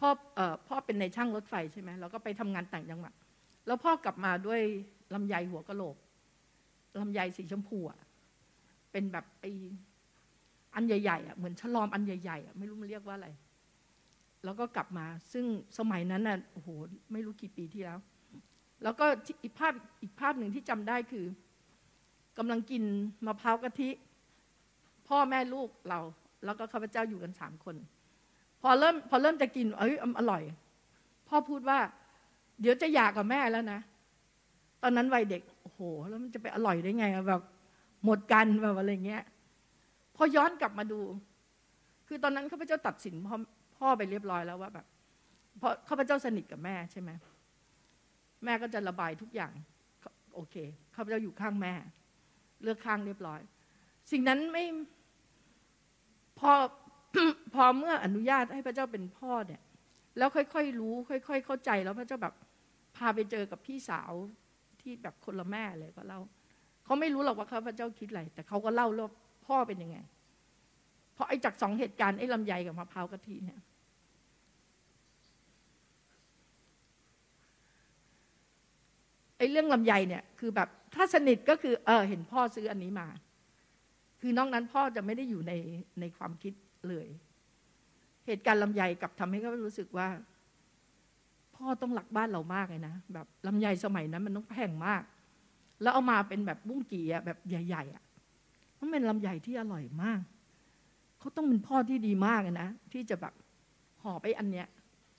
[0.00, 3.12] พ่อเอ่อพ่อเป็นในช่างรถไฟใช่ไหมแล้วก็ไปทำงานต่างจังหวัด
[3.66, 4.60] แล้วพ่อกลับมาด้วย
[5.14, 5.96] ลำไยหัวกะโหลก
[7.00, 8.00] ลำไยสีชมพูอะ
[8.92, 9.46] เป็นแบบไอ
[10.76, 13.28] อันใหญ่ๆอะเหมือนฉลอมอันใหญ่ๆอะไม่รู้มันเรียกว่าอะไร
[14.44, 15.44] แล้วก็กลับมา ซึ่ง
[15.78, 16.68] สมัยนั้นน่ะโอ้โห
[17.12, 17.98] ไม่รู้กี่ปีที่แล้ว
[18.82, 19.06] แล้วก็
[19.44, 19.72] อีกภาพ
[20.02, 21.26] อีกภาพหนึ่งที่จำได้คือ
[22.38, 22.82] กำลังกิน
[23.26, 23.90] มะพร้าวกะทิ
[25.08, 26.00] พ่อแม่ลูกเรา
[26.44, 27.76] แล้วก็ข้าพเจ้าอยู่กันสามคน
[28.62, 30.42] พอเริ่มพอเริ่มจะกินเอ้ยอร่อย
[31.28, 31.78] พ่อพูดว่า
[32.60, 33.80] เดี๋ยวจะอยากกับแม่แล้วนะ
[34.82, 37.42] ตอนนั้นวัยเด็กโอ้โห แล้วมันจะไปอร่อยได้ไงแบบ
[38.04, 39.22] หมดกันแบบอะไรเงี้ย
[40.16, 41.00] พอย้อนกลับมาดู
[42.08, 43.36] คือตอนนั้นข้าพเจ้าตัดสินพ่อ
[43.76, 44.86] พ่อไปเรียบร้อยแล้วว่าแบบ
[45.58, 47.10] เพราะข้าพเจ้าสนิทกับแม่ใช่ไหม
[48.44, 49.52] แม่ก็จะระบายทุกอย่าง
[50.34, 50.56] โอเค
[50.94, 51.74] ข้าพเจ้าอยู่ข้างแม่
[52.62, 53.40] เลือกข้างเรียบร้อย
[54.12, 54.64] สิ่งนั้นไม่
[56.38, 56.52] พอ
[57.54, 59.62] พอเมื่ออนุญาตให้พระเจ้าเป็นพ่อเนี่ย
[60.18, 62.34] แล้วค่อยๆรู้ ค่อย ๆ เข้าใจแล้วพระเจ้าแบบ
[62.96, 64.12] พาไปเจอกับพี่สาว
[64.80, 66.20] ที่แบบคนละแม่เลยก็เล่า
[66.84, 69.10] เขาไม่รู้หรอกว่าข้าพเจ้าคิดอะไรแต่เขาก็เล่าว่า
[69.46, 69.98] พ่อเป็นยังไง
[71.14, 73.60] เพราะไอ้จากสองเหตุการณ์ไอ้ลำไยกับมะพร้าวกะทิเนี่ย
[79.38, 83.08] ไอ้เรื่องลำไยเนี่ยคือแบบถ้าสนิทก็คือ เออ เห็นพ่อซื้ออันนี้มา
[84.20, 85.52] คือนอกนั้นพ่อจะไม่ได้อยู่ใน
[86.00, 86.52] ในความคิด
[86.88, 87.08] เลย
[88.26, 90.08] เหตุการณ์ลำไยกับทำให้เขารู้สึกว่า
[91.56, 95.02] พ่อต้องหลักบ้านเรามากเลยนะแบบลำไยสมัยนั้นมันต้องแพงมาก
[95.82, 98.04] แล้วเอามาเป็นแบบบุ้งกี่อะแบบใหญ่ ๆอะ
[98.78, 100.20] มันเป็นลำไยที่อร่อยมาก
[101.18, 103.34] เขาต้องเป็นพ่อที่ดีมากนะ ที่จะแบบ
[104.02, 104.66] ห่อไปอันเนี้ย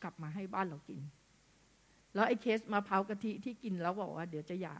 [0.03, 0.99] กลับมาให้บ้านเรากิน
[2.15, 4.75] แล้วไอ้เคสมะพร้าวกะทิที่กินแล้วบอกว่าเดี๋ยวจะหย่า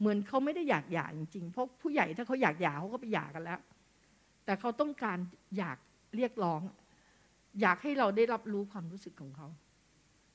[0.00, 3.60] เหมือนเขาไม่ได้อยากหย่าจริงๆ เพราะผู้ใหญ่ถ้าเขาอยากหย่าเขาก็ไปหย่ากันแล้ว
[4.44, 5.18] แต่เขาต้องการ
[5.58, 5.78] อยาก
[6.16, 6.60] เรียกร้อง
[7.60, 9.46] อยากให้เราได้รับรู้ความรู้สึกของเขา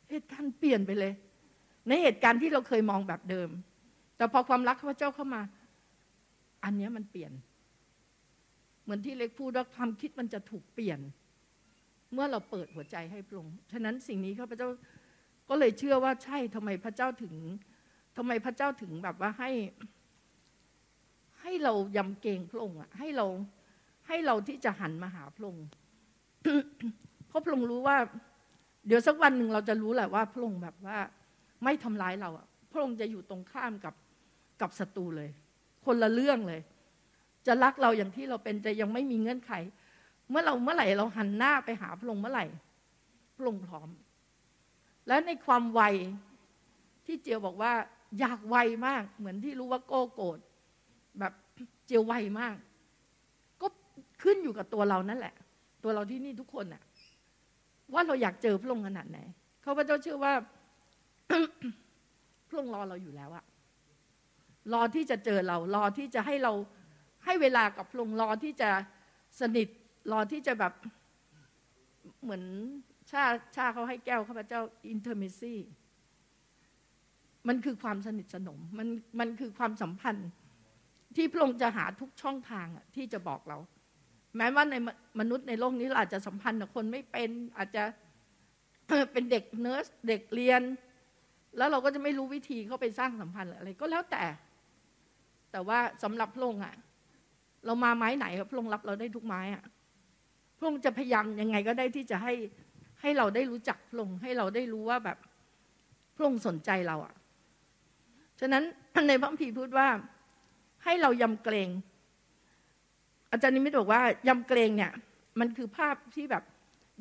[0.10, 1.14] เหตุการณ์เปลี่ยนไปเลย
[1.88, 3.50] ในเหตุการณ์ที่เราเคยมองแบบเดิม
[4.18, 5.42] แต่พอความรักพระเจ้าเข้ามา
[6.64, 7.32] อันนี้มันเปลี่ยน
[8.84, 11.00] เหมือนที่เล็กพูดว่าความคิดมันจะถูกเปลี่ยน
[12.14, 14.68] เมื่อเราเปิดหัวใจให้พระองค์ฉะนั้นสิ่งนี้ข้าพเจ้า
[15.50, 17.36] ก็เลยเชื่อว่าใช่ทำไมพระเจ้าถึง
[18.18, 19.52] ทำไมพระเจ้าถึงแบบว่าให้
[21.42, 23.28] ให้เรายำเกรงพระองค์อะให้เรา
[24.08, 25.68] ให้เราที่จะหันมาหาพระองค์
[27.28, 27.98] เพราะพระองค์รู้ว่า
[28.88, 30.98] เดี๋ยวสักวันหนึ่งเราจะรู้แหละว่า พระองค์แบบว่า
[31.64, 33.96] ไม่ทำร้ายเราอะพระองค์จะอยู่ตรงข้ามกับ
[34.62, 35.30] กับศัตรูเลย
[35.86, 36.62] คนละเรื่องเลย
[37.48, 39.54] จะรักเราอย่างที่เราเป็นจะยังไม่มีเงื่อนไข
[40.30, 42.46] เมื่อเราเมื่อไหร่เราหันหน้าไปหาพระองค์เมื่อไหร่
[43.36, 43.90] พระองค์พร้อม
[45.08, 45.82] และในความไว
[47.06, 47.74] ที่เจียวบอกว่า
[48.20, 50.40] อยากไวมาก เหมือนที่รู้ว่าโก้โกรธ
[51.20, 51.34] แบบ
[51.86, 52.56] เจียวไวมาก
[53.62, 53.68] ก็
[54.24, 55.36] ขึ้นอยู่กับตัวเรานั่นแหละ
[55.84, 56.84] ตัวเราที่นี่ทุกคนน่ะ
[57.94, 59.20] ว่าเราอยากเจอพระองค์ขนาดไหน
[59.62, 60.34] เขาพระเจ้าเชื่อว่า
[62.48, 63.46] พระองค์รอเราอยู่แล้วอะ
[64.74, 66.54] รอที่จะเจอเรา รอที่จะให้เรา
[67.26, 68.70] ให้เวลากับพระองค์รอที่จะ
[69.40, 69.68] สนิท
[70.12, 70.74] รอที่จะแบบ
[72.24, 72.44] เหมือน
[73.12, 73.24] ชา
[73.56, 75.60] ชาเขาให้แก้วข้าพเจ้า intimacy
[77.48, 78.88] มันคือความสนิทสนมมัน
[79.20, 80.30] มันคือความสัมพันธ์
[81.16, 83.58] ที่พระองค์จะหาทุกช่องทางอะที่จะบอกเรา
[84.38, 84.76] แม้ว่าใน
[85.20, 87.84] มนุษย์ในโลกนี้เราอาจจะสัมพันธ์กับคนไม่เป็นอาจจะ
[89.14, 90.62] เป็นเด็กเนิร์สเด็กเรียน
[91.58, 94.24] แล้วเราก็จะไม่รู้วิธีเขาไปสร้างสัมพันธ์อะไรก็แล้วแต่
[95.52, 96.76] แต่ว่าสำหรับพระองค์อะ
[97.66, 99.64] เรามาไม้ไหนพระองค์รับเราได้ทุกไม้อะ
[100.58, 102.34] พระองค์จะพยายามยังไงก็ได้ที่จะให้
[103.02, 105.18] ให้เราได้รู้จักพระองค์ให้เราได้รู้ว่าแบบ
[106.16, 107.14] พระองค์สนใจเราอะ่ะ
[108.40, 108.64] ฉะนั้น
[109.08, 109.88] ในพระคัมภีพูดว่า
[110.84, 111.70] ให้เรายำเกรง
[113.32, 114.92] อาจารย์นิมิตบอกว่ายำเกรงเนี่ย
[115.40, 116.44] มันคือภาพที่แบบ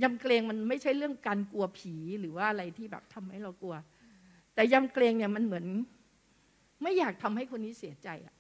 [0.03, 3.75] ยำเกรงมันไม่ใช่เรื่องการกลัวผีหรือว่าอะไรที่แบบทำให้เรากลัว
[4.55, 5.65] แต่ยำเกรงเนี่ยมันเหมือน
[6.83, 8.35] ไม่อยากทำให้คนนี้เสียใจอะ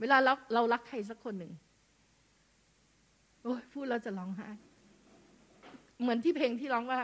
[0.00, 1.52] เวลาเราเรารักใครสักคนหนึ่ง
[3.42, 4.48] โอ้ยพูดแล้วจะร้องไห้
[6.00, 7.00] เหมือนที่เพลงที่ร้องว่า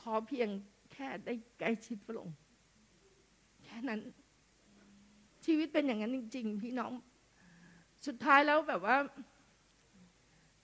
[0.00, 0.48] ขอเพียง
[0.92, 2.36] แค่ได้ใกล้ชิดพระองค์
[3.64, 4.00] แค่นั้น
[5.44, 6.92] ชีวิตเป็นอย่างนั้นจริง ๆ พี่น้อง
[8.06, 8.96] สุดท้ายแล้วแบบว่า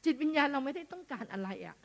[0.05, 1.77] จิตวิญญาณเราไม่ได้ต้องการอะไรอะ่ะ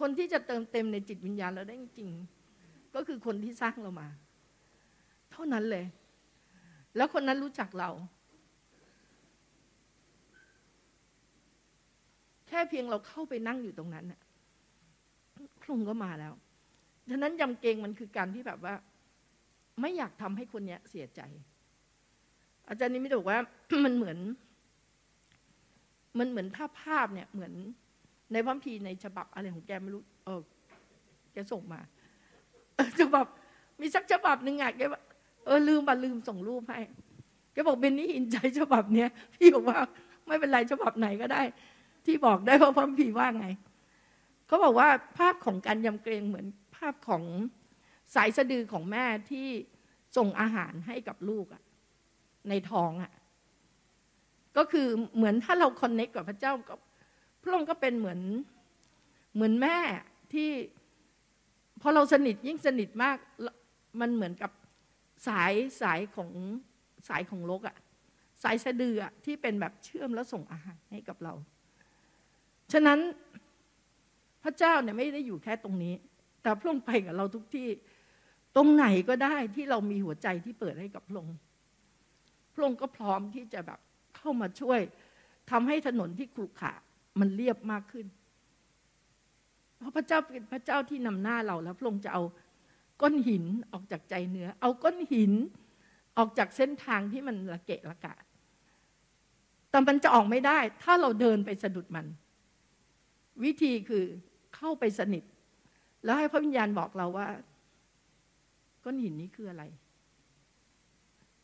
[0.00, 2.10] คนที่จะเติมเต็มในจิตวิญญาณเราได้จริง
[2.94, 4.08] ก็คือคนที่สร้างเรามา
[5.32, 5.84] เท่านั้นเลย
[6.96, 7.90] แล้วคนนั้นรู้จักเรา
[12.48, 14.20] แค่เพียงเราเข้าไปนั่งอยู่ตรงนั้นน่ะ
[15.60, 16.32] พระองก็มาแล้ว
[17.10, 18.74] ฉะนั้นยำเกงมันคือการที่แบบว่า
[19.80, 21.20] ไม่อยากทำให้คนเนี้ยเสียใจ
[22.68, 23.38] อาจารย์นี่ไม่บอกว่า
[23.84, 24.18] มันเหมือน
[26.18, 27.52] มันเหมือนถ้าภาพเนี่ย เหมือน
[28.32, 30.40] ในพัมภีในฉบับอะไรของแกไม่รู้เออ
[31.32, 31.80] แกส่งมา
[33.00, 33.26] ฉบับ
[33.80, 35.00] มีสักฉบับหนึ่งอะแกว่า
[35.44, 36.80] เออลืมบัลืมส่งรูปให้
[37.52, 39.78] แกบอกเบนนี่อินใจฉบับเนี้ยพี่บอกว่า
[40.26, 41.42] ไม่เป็นไรฉบับไหนก็ได้
[42.06, 43.46] ที่บอกได้เพราะพระคัมภีร์ว่าไง
[44.46, 44.88] เขาบอกว่า
[45.18, 47.22] ภาพของการยำเกรงเหมือนภาพของ
[48.14, 49.48] สายสะดือของแม่ที่
[50.16, 51.62] ส่งอาหารให้กับลูกอะ
[52.48, 53.12] ในท้องอะ
[54.56, 56.78] ก็คือเหมือนถ้าเราคอนเน็กกับพระเจ้ากับ
[57.42, 58.20] พระองค์ก็เป็นเหมือน
[59.34, 59.78] เหมือนแม่
[60.32, 60.50] ที่
[61.80, 63.16] พอเราสนิทยิ่งสนิทมาก
[64.00, 64.50] มันเหมือนกับ
[65.26, 66.30] สายสายของ
[67.08, 67.76] สายของโลกอะ
[68.42, 71.34] สายสะดืออะที่เป็นแบบเชื่อมแล้วส่งอาหารให้กับเรา
[72.72, 72.98] ฉะนั้น
[74.44, 75.94] พระเจ้าเนี่ยไม่ได้อยู่แค่ตรงนี้
[76.42, 77.68] แต่พระองค์ไปกับเราทุกที่
[78.56, 81.36] ตรงไหนก็ได้ที่เรามีหัวใจที่เปิดให้กับพระองค์
[82.54, 83.80] พระองค์ก็พร้อมที่จะแบบ
[84.16, 84.80] เข้ามาช่วย
[85.50, 86.72] ทำให้ถนนที่ขรุขระ
[87.20, 88.06] มันเรียบมากขึ้น
[89.78, 92.22] เพราะพระเจ้าเป็นพระเจ้าที่นำหน้าเราแล้วพระองค์จะเอา
[93.00, 95.32] ก้อนหินออกจากใจเนื้อ เอาก้อนหิน
[96.18, 98.14] ออกจากเส้นทางที่มันละเกะละกะ
[99.70, 102.06] แต่มันจะออกไม่ได้ ถ้าเราเดินไปสะดุดมัน
[103.44, 104.04] วิธีคือ
[104.56, 105.24] เข้าไปสนิท
[106.04, 107.28] แล้วให้พระวิญญาณบอกเราว่า
[108.84, 109.64] ก้อนหินนี้คืออะไร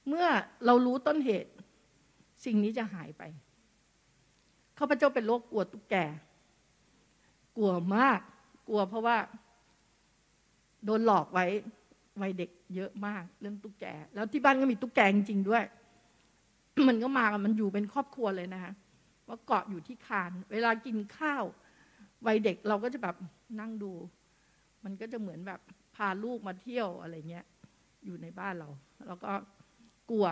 [0.09, 0.26] เมื่อ
[0.66, 1.52] เรารู้ต้นเหตุ
[2.44, 3.22] สิ่งนี้จะหายไป
[4.78, 5.94] ข้าพเจ้าเป็นโรคกลัวตุ๊กแก
[7.57, 8.20] กลัวมาก
[8.68, 9.16] กลัวเพราะว่า
[10.87, 11.47] โดนหลอกไว้
[12.22, 13.84] วัยเด็กเยอะมาก เรื่องตุ๊กแก
[14.14, 15.64] แล้วที่บ้านก็มีตุ๊กแกจริงด้วย
[16.89, 18.72] มันก็มามันอยู่เป็นครอบครัวเลยนะคะ
[19.28, 21.45] ว่าเกาะอยู่ที่คาน เวลากินข้าว
[22.26, 23.16] วัยเด็กเราก็จะแบบ
[23.61, 23.93] นั่งดู
[24.84, 25.61] มันก็จะเหมือนแบบ
[25.95, 27.47] พาลูกมาเที่ยวอะไรเงี้ย
[28.05, 28.68] อยู่ในบ้านเรา
[29.07, 29.30] แล้วก็
[30.11, 30.26] กลัว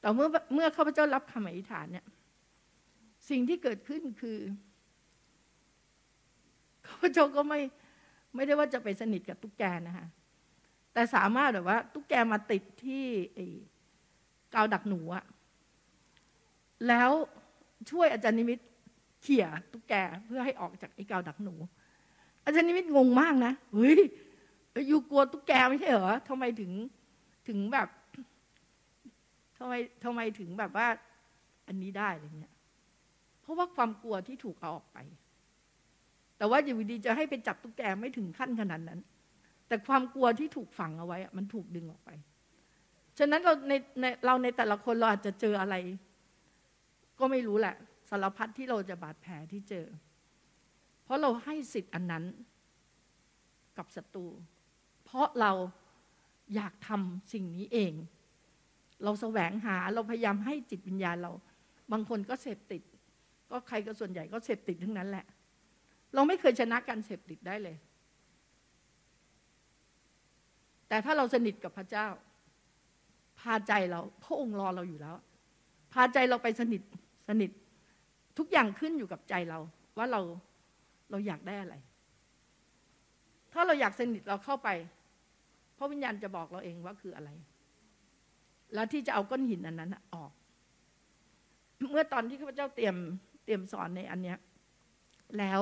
[0.00, 2.06] แต่เมื่อเมื่อข้าพเจ้ารับคำอธิษฐานเนี่ย
[3.30, 4.38] สิ่งที่เกิดขึ้นคือ
[6.86, 7.60] ข้าพเจ้าก็ไม่
[8.36, 10.06] ไม่ได้ว่าจะไปสนิทกับตุ๊กแกนะคะ
[10.92, 13.04] แต่สามารถแบบว่า ตุ๊กแกมาติดที่
[14.54, 15.24] กาวดักหนูอะ
[16.88, 17.10] แล้ว
[17.90, 18.58] ช่วยอาจารย์นิมิต
[19.22, 19.94] เขี่ยตุ๊กแก
[20.26, 21.54] เพื่อให้ออกจากไอ้กาวดักหนู
[22.44, 23.98] อาจารย์นิมิตงงมากนะเฮ้ย
[24.88, 26.72] อยู่กลัวตุ๊กแกไม่ใช่เหรอทำไมถึง
[27.48, 27.88] ถึงแบบ
[29.58, 29.72] ทำไม
[30.04, 30.88] ทำไมถึงแบบว่า
[31.66, 32.54] อันนี้ได้อะไรเงี้ย
[33.40, 34.98] เพราะว่าความกลัวที่ถูกเอาออกไป
[36.38, 39.00] แต่ว่าอยู่ดีจะให้ไปจับตุ๊กแกไม่ถึงขั้นขนาดนั้น
[39.68, 42.10] แต่ความกลัวที่ถูกฝังเอาไว้มันถูกดึงออกไป
[43.18, 45.74] ฉะนั้นเราในในเราในแต่ละคนเราอาจจะเจออะไร
[47.18, 47.74] ก็ไม่รู้แหละ
[48.10, 49.86] สารพัดที่เราจะบาดแผลที่เจอ
[51.04, 52.24] เพราะเราให้สิทธิ์อันนั้น
[53.78, 54.26] กับศัตรู
[55.04, 55.52] เพราะเรา
[56.54, 57.92] อยากทำสิ่งนี้เอง
[59.04, 61.32] เราแสวงหาเราพยายามให้จิตวิญญาณเรา
[61.92, 62.82] บางคนก็เสพติด
[63.50, 65.26] ก็ใครก็ส่วนใหญ่ก็เสพติดทั้งนั้นแหละ
[66.14, 67.76] เราไม่เคยชนะการเสพติดได้เลย
[70.88, 72.06] แต่ถ้าเราสนิทกับพระเจ้า
[73.40, 75.16] พาใจเราพระองค์รอเราอยู่แล้ว
[75.92, 76.82] พาใจเราไปสนิท
[77.28, 77.50] สนิท
[78.38, 79.58] ทุกอย่างขึ้นอยู่กับใจเรา
[79.98, 80.20] ว่าเรา
[81.10, 81.74] เราอยากได้อะไร
[83.52, 84.68] ถ้าเราอยากสนิทเราเข้าไป
[85.78, 87.30] พระวิญญาณจะบอกเราเองว่าคืออะไร
[88.74, 90.32] แล้วที่จะเอาก้อนหินอันนั้นออก
[91.90, 92.96] เมื่อตอนที่ข้าพเจ้าเตรียม
[93.44, 94.38] เตรียมสอนในอันเนี้ย
[95.38, 95.60] แล้ว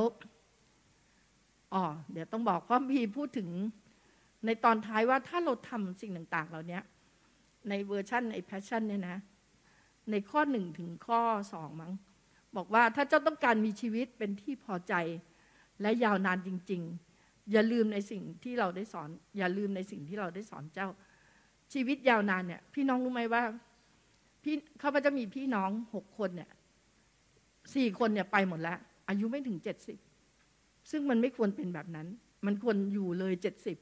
[1.74, 3.48] อ๋อเดี๋ยวต้องบอกพระคัมภีร์พูดถึง
[4.46, 6.80] ในตอนท้ายว่าถ้าเราทำสิ่งต่างๆ เหล่านี้
[7.68, 9.18] ในเวอร์ชันใน Passion เนี่ยนะ
[10.10, 11.20] ในข้อหนึ่งถึงข้อ
[11.52, 11.92] สองมั้ง
[12.56, 14.94] บอกว่าถ้าเจ้าต้องการมีชีวิตเป็นที่พอใจ
[15.82, 16.82] และยาวนานจริง
[17.16, 19.08] ๆ อย่าลืมในสิ่งที่เราได้สอน
[19.38, 20.88] อย่าลืมในสิ่งที่เราได้สอนเจ้า
[21.72, 23.42] ชีวิตยาวนานเนี่ย พี่น้องรู้ไหมว่า
[24.42, 26.50] พี่เขาจ้ามีพี่น้องหกคนเนี่ย
[27.74, 29.98] สี่คนเนี่ยไปหมดแล้ว อายุไม่ถึงเจ็ดสิบ
[30.90, 32.06] ซึ่งมันไม่ควรเป็นแบบนั้น
[32.46, 33.78] มันควรอยู่เลยเจ็ดสิบ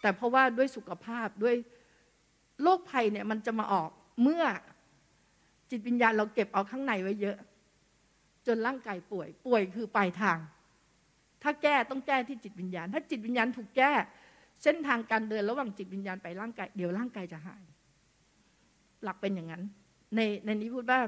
[0.00, 1.56] แต่เพราะว่าด้วยสุขภาพด้วย
[2.62, 3.90] โรคภัยเนี่ยมันจะมาออก
[4.22, 4.44] เมื่อ
[5.70, 7.36] จิตวิญญาณเราเก็บเอาข้างในไว้เยอะ
[8.46, 10.38] จนร่างกายป่วย ป่วยคือปลายทาง
[11.42, 13.92] ถ้าแก้ต้องแก้ที่จิตวิญญาณ ถ้าจิตวิญญาณถูกแก้
[14.62, 17.64] เส้นทางการเดินระหว่างจิตวิญญาณไปร่างกาย เดี๋ยวร่างกายจะหาย
[19.02, 19.62] หลักเป็นอย่างนั้น
[20.16, 21.00] ในในนี้พูดว่า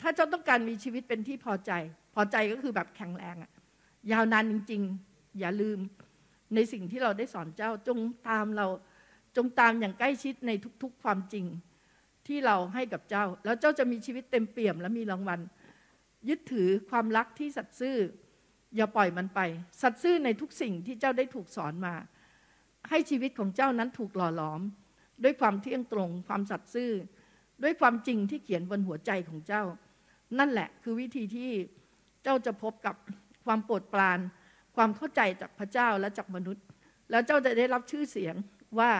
[0.00, 1.72] ถ้าเจ้าต้องการมีชีวิตเป็นที่พอใจ
[2.14, 3.50] พอใจก็คือแบบแข็งแรงอะ
[4.12, 5.78] ยาวนานจริง ๆ อย่าลืม
[6.54, 7.98] ในสิ่งที่เราได้สอนเจ้าจง
[8.28, 8.66] ตามเรา
[9.36, 10.50] จงตามอย่างใกล้ชิดใน
[10.82, 11.46] ทุกๆความจริง
[12.26, 15.40] ที่เราให้กับเจ้า แล้วเจ้าจะมีชีวิตเต็มเปี่ยมและมีรางวัล
[16.28, 17.96] ยึดถือความรักที่สัตย์ซื่อ
[18.76, 19.40] อย่าปล่อยมันไป
[19.82, 21.94] สัตย์ซื่อในทุกสิ่งที่เจ้าได้ถูกสอนมา
[22.90, 24.60] ให้ชีวิตของเจ้านั้นถูกหล่อหลอม
[25.24, 26.90] ด้วยความเที่ยงตรง ความสัตย์ซื่อ
[27.62, 29.62] ด้วยความจริงที่เขียนบนหัวใจของเจ้า
[30.38, 31.50] นั่นแหละคือวิธีที่
[32.22, 32.94] เจ้าจะพบกับ
[33.44, 34.18] ความโปรดปราน
[34.76, 36.64] ความเข้าใจจากพระเจ้าและจากมนุษย์
[37.10, 38.34] แล้วเจ้าจะได้รับชื่อเสียง
[38.78, 38.90] ว่า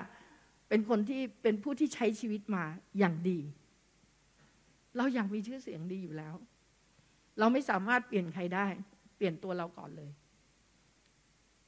[0.69, 2.65] เป็นคนที่เป็นผู้ที่ใช้ชีวิตมา
[2.99, 3.39] อย่างดี
[4.97, 6.35] เราอยากมีชื่อเสียงดีอยู่แล้ว
[7.39, 8.67] เราไม่สามารถเปลี่ยนใครได้
[9.17, 10.11] เปลี่ยนตัวเราก่อนเลย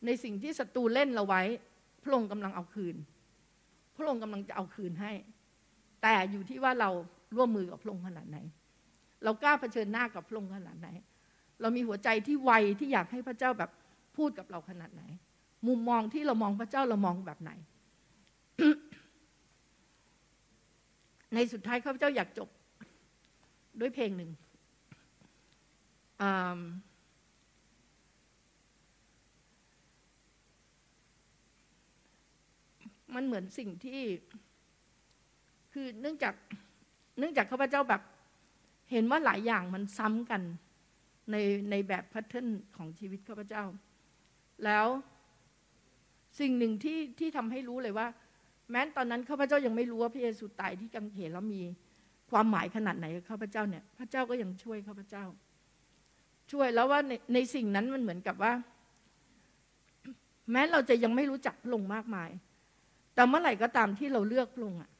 [0.07, 1.43] ในสิ่งที่ศัตรูเล่นเราไว้
[2.03, 2.97] พระองค์กำลังเอาคืน
[3.97, 5.13] พระองค์กำลังจะเอาคืนให้
[6.03, 6.91] แต่อยู่ที่ว่าเรา
[7.37, 8.39] ร่วมมือกับพระองค์ขนาดไหน
[9.25, 10.89] เรากล้าเผชิญหน้ากับพระองค์ขนาดไหน
[11.63, 13.71] เรามีหัวใจที่ไวที่อยากให้พระเจ้าแบบ
[14.17, 15.03] พูดกับเราขนาดไหน
[15.67, 17.51] มุมมองที่เรามองพระเจ้าเรามองแบบไหน
[21.35, 22.49] ในสุดท้ายข้าพเจ้าอยากจบ
[23.81, 24.31] ด้วยเพลงหนึ่ง
[33.15, 34.01] มันเหมือนสิ่งที่
[35.73, 36.35] คือเนื่องจาก
[37.19, 38.03] เนื่องจากข้าพเจ้าแบบ
[38.91, 40.43] เห็นว่าหลายอย่างมันซ้ำกัน
[41.33, 41.37] ใน
[41.71, 43.65] ในแบบแพทเทิร์นของชีวิตข้าพเจ้า
[44.65, 44.87] แล้ว
[46.41, 48.07] สิ่งหนึ่งที่ที่ทำให้รู้เลยว่า
[48.71, 51.63] แม้ตอนนั้นข้าพเจ้ายังไม่รู้ว่าพระเยซูตายที่กังเขนแล้วมี
[52.31, 55.25] ความหมายขนาดไหนข้าพเจ้าเนี่ยพระเจ้าก็ยังช่วยข้าพเจ้า
[56.53, 58.53] ช่วยแล้วว่าในในสิ่งนั้นมันเหมือนกับว่า
[60.53, 62.31] แม้เราจะยังไม่รู้จักพระองค์มากมาย
[63.15, 64.91] แต่เมื่อไหร่ก็ตามที่เราเลือกพระองค์อะ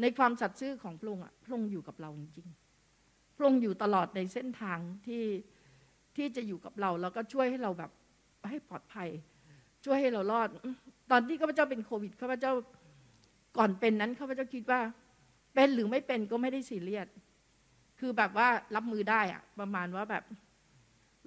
[0.00, 2.63] ในความสัตย์ซื่อของพระองค์อะพระองค์อยู่กับเราจริงๆ
[3.36, 5.24] พระองค์อยู่ตลอดในเส้นทางที่
[6.16, 7.90] ที่จะอยู่กับเรา แล้วก็ช่วยให้เราแบบ
[8.48, 9.08] ให้ปลอดภัย
[9.84, 10.48] ช่วยให้เรารอด
[11.10, 12.52] ตอนที่ข้าพเจ้าเป็นโควิดข้าพเจ้า
[13.56, 14.80] ก่อนเป็นนั้นข้าพเจ้าคิดว่า
[15.54, 17.08] เป็นหรือไม่เป็นก็ไม่ได้ซีเรียส
[17.98, 20.24] คือแบบว่ารับมือได้อะประมาณว่าแบบ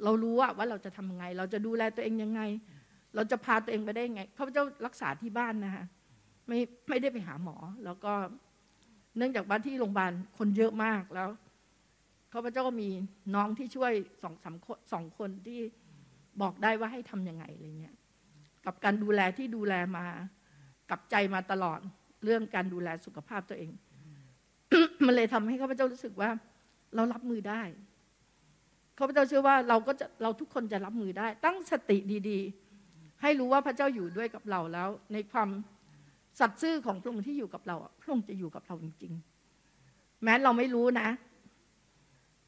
[0.03, 2.41] เรารู้ว่าว่าเราจะทำยังไง เราจะดูแลตัวเองยังไง
[3.16, 5.86] เราจะพาตัวเองไปได้ยังไงข้าพเจ้ารักษาที่บ้านนะคะ
[6.47, 7.55] ไม่ไม่ได้ไปหาหมอ
[7.86, 8.14] แล้วก็
[9.18, 11.30] เนื่องจากบ้านที่โรงพยาบาลคนเยอะมากแล้ว
[12.34, 12.89] ข้าพเจ้าก็มี
[13.36, 13.91] น้องที่ช่วย
[14.23, 15.59] สองสามคนสองคนที่
[16.41, 17.95] บอกได้ว่าให้ทำยังไงอะไรเงี้ย
[18.65, 20.05] กับการดูแลที่ดูแลมา
[20.89, 21.80] กับใจมาตลอด
[22.23, 23.71] เรื่องการดูแลสุขภาพตัวเอง
[25.05, 26.30] มันเลยทำให้ข้าพเจ้ารู้สึกว่า
[26.95, 27.61] เรารับมือได้
[28.97, 31.97] ข้าพเจ้าเชื่อว่าเราก็จะเราทุกคนจะรับมือได้ ตั้งสติ
[32.30, 35.49] ดีๆ ให้รู้ว่าพระเจ้าอยู่ด้วยกับเราแล้ว ในความ
[36.39, 41.07] สัตย์ซื่อของพระองค์ที่อยู่กับเราพระองค์จะอยู่กับเราจริงๆ แม้เราไม่รู้นะ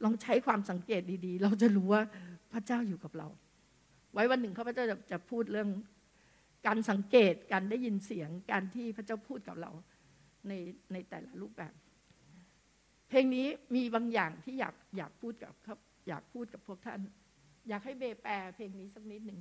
[0.04, 2.02] ลองใช้ความสังเกตดีๆ เราจะรู้ว่า
[2.52, 3.28] พระเจ้าอยู่กับเรา
[4.14, 5.70] ไว้วันหนึ่งข้าพเจ้าจะจะพูดเรื่อง
[6.68, 9.72] การสังเกตการได้ยินเสียงการที่พระเจ้าพูดกับเรา
[10.48, 10.54] ใน
[10.94, 11.74] ในแต่ละรูปแบบ
[13.10, 17.00] เพลงนี้มีบางอย่างที่อยากอยากพูดกับครับอยากพูดกับพวกท่าน
[17.70, 19.40] อยากให้เบแปลเพลงนี้สักนิดหนึ่ง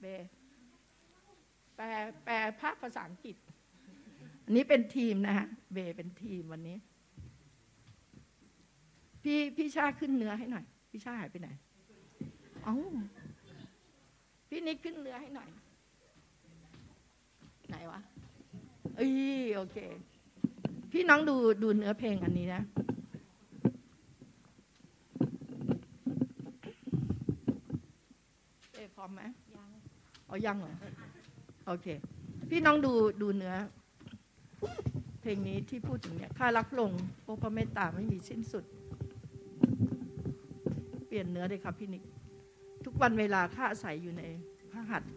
[0.00, 0.06] เบ
[1.76, 1.86] แปล
[2.24, 3.36] แปลภาคภาษาอังกฤษ
[4.44, 6.76] อันนี้เป็นทีมนะฮะเบเป็นทีมวันนี้
[9.22, 11.48] พี่พี่ชาขึ้นเนื้อให้หน่อย พี่ชาหายไปไหน
[12.64, 12.76] เอ้า
[14.48, 15.48] พี่นิกขึ้นเนื้อให้หน่อย
[17.68, 18.00] ไหนวะ
[18.96, 19.12] เอ้ย
[19.56, 19.76] โอเค
[20.92, 22.62] พี่น้องดูดูเนื้อเพลงอันนี้นะ
[28.74, 29.22] เอพร้อมไหม
[29.54, 29.68] ยัง
[30.28, 30.74] อ๋อยังเหรอ
[31.66, 31.86] โอเค
[32.50, 32.92] พี่น้องดู
[33.22, 33.54] ดูเนื้อ
[35.20, 36.92] เพลงนี้ที่พูดถึงเนี่ยข้ารักพระอง
[37.24, 38.64] โอพระเมตตาไม่มีสิ้นสุด
[41.14, 42.04] ปลี่ยนเนื้อเลยครับพี่นิก
[42.84, 44.22] ทุกวันเวลาข้าอาศัยอยู่ใน
[44.70, 45.10] พระหัตถ์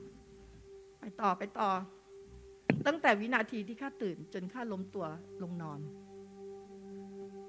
[1.00, 1.70] ไปต่อไปต่อ
[2.88, 5.06] ตั้งแต่วินาทีที่ข้าตื่น จนข้าล้มตัว
[5.42, 5.80] ลงนอน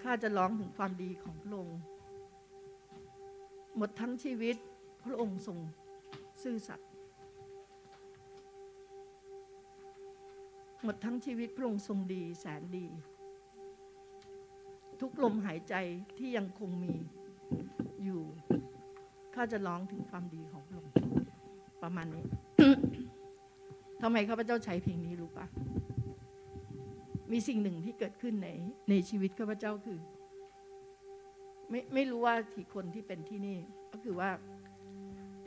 [0.02, 1.80] ข้าจะร้องถึงความดีของพระองค์
[3.76, 4.56] หมดทั้งชีวิต
[5.04, 5.58] พระองค์ทรง
[6.42, 6.88] ซื่อสัตย์
[10.82, 12.86] หมดทั้งชีวิตพระองค์ทรงดีแสนดี
[15.00, 15.74] ทุกลมหายใจ
[16.18, 16.94] ที่ยังคงมี
[18.06, 18.22] อยู่
[19.34, 20.94] ข้าจะร้องถึงความดีของพระองค์
[21.82, 22.24] ประมาณนี้
[24.02, 25.46] ทำไมข้าพเจ้าใช้เพลงนี้รู้ปะ
[27.32, 28.48] มีสิ่งหนึ่งที่เกิดขึ้นใน
[28.88, 29.98] ในชีวิตข้าพเจ้าคือ
[31.70, 33.56] ไม่ไม่รู้ว่ากี่คนที่เป็นที่นี่
[33.92, 34.30] ก็คือว่า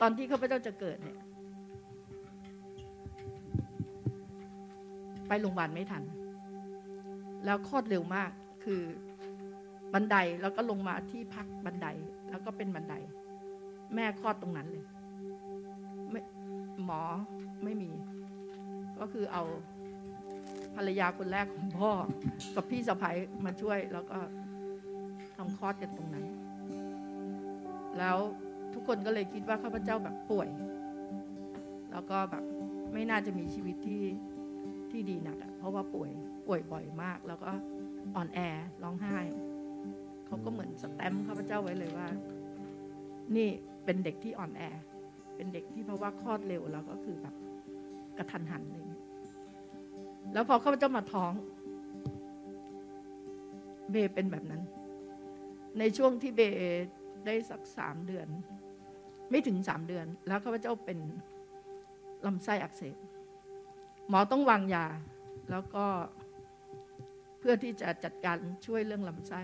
[0.00, 1.18] ตอนที่ข้าพเจ้าจะเกิดเนี่ย
[5.28, 6.02] ไปโรงพยาบาลไม่ทัน
[7.44, 8.30] แล้วคลอดเร็วมาก
[8.64, 8.82] คือ
[9.94, 11.86] บันไดแล้วก็ลงมาที่พักบันได
[12.30, 12.94] แล้วก็เป็นบันได
[13.94, 14.84] แม่คลอดตรงนั้นเลย
[16.10, 16.20] ไม่
[16.84, 17.02] หมอ
[17.64, 17.90] ไม่มี
[19.00, 19.42] ก็คือเอา
[20.76, 21.90] ภรรยาคนแรกของพ่อ
[22.54, 23.10] กับพี่สะใภ้
[23.44, 24.18] มาช่วย แล้วก็
[25.36, 26.26] ทำคลอดกันตรงนั้น
[27.98, 28.18] แล้ว
[28.74, 30.48] ทุกคนก็เลยคิดว่าข้าพเจ้าแบบป่วย
[31.92, 32.44] แล้วก็แบบ
[32.92, 34.02] ไม่น่าจะมีชีวิตที่
[34.90, 36.10] ที่ดีนักอะเพราะว่าป่วย
[36.46, 37.50] ป่วยบ่อยมาก แล้วก็
[38.16, 38.38] อ่อนแอ
[38.82, 39.18] ร้องไห้
[40.30, 42.08] เขาก็เหมือนสแตมป์ข้าพเจ้าไว้เลยว่า
[43.36, 43.48] นี่
[43.84, 44.62] เป็นเด็กที่อ่อนแอ
[45.36, 47.34] เป็นเด็กที่เพราะว่าคลอดเร็วแล้วก็คือแบบ
[48.18, 49.02] กระทันหันอะไรอย่างเงี้ย
[50.32, 51.32] แล้วพอข้าพเจ้ามาท้อง
[53.90, 54.62] เบเป็นแบบนั้น
[55.78, 56.40] ในช่วงที่เบ
[57.26, 58.28] ได้สักสามเดือน
[59.30, 60.98] ไม่ถึงสามเดือน แล้วข้าพเจ้าเป็น
[62.26, 62.96] ลำไส้อักเสบ
[64.08, 64.86] หมอต้องวางยา
[65.50, 65.86] แล้วก็
[67.38, 69.42] เพื่อที่จะจัดการช่วยเรื่องลำไส้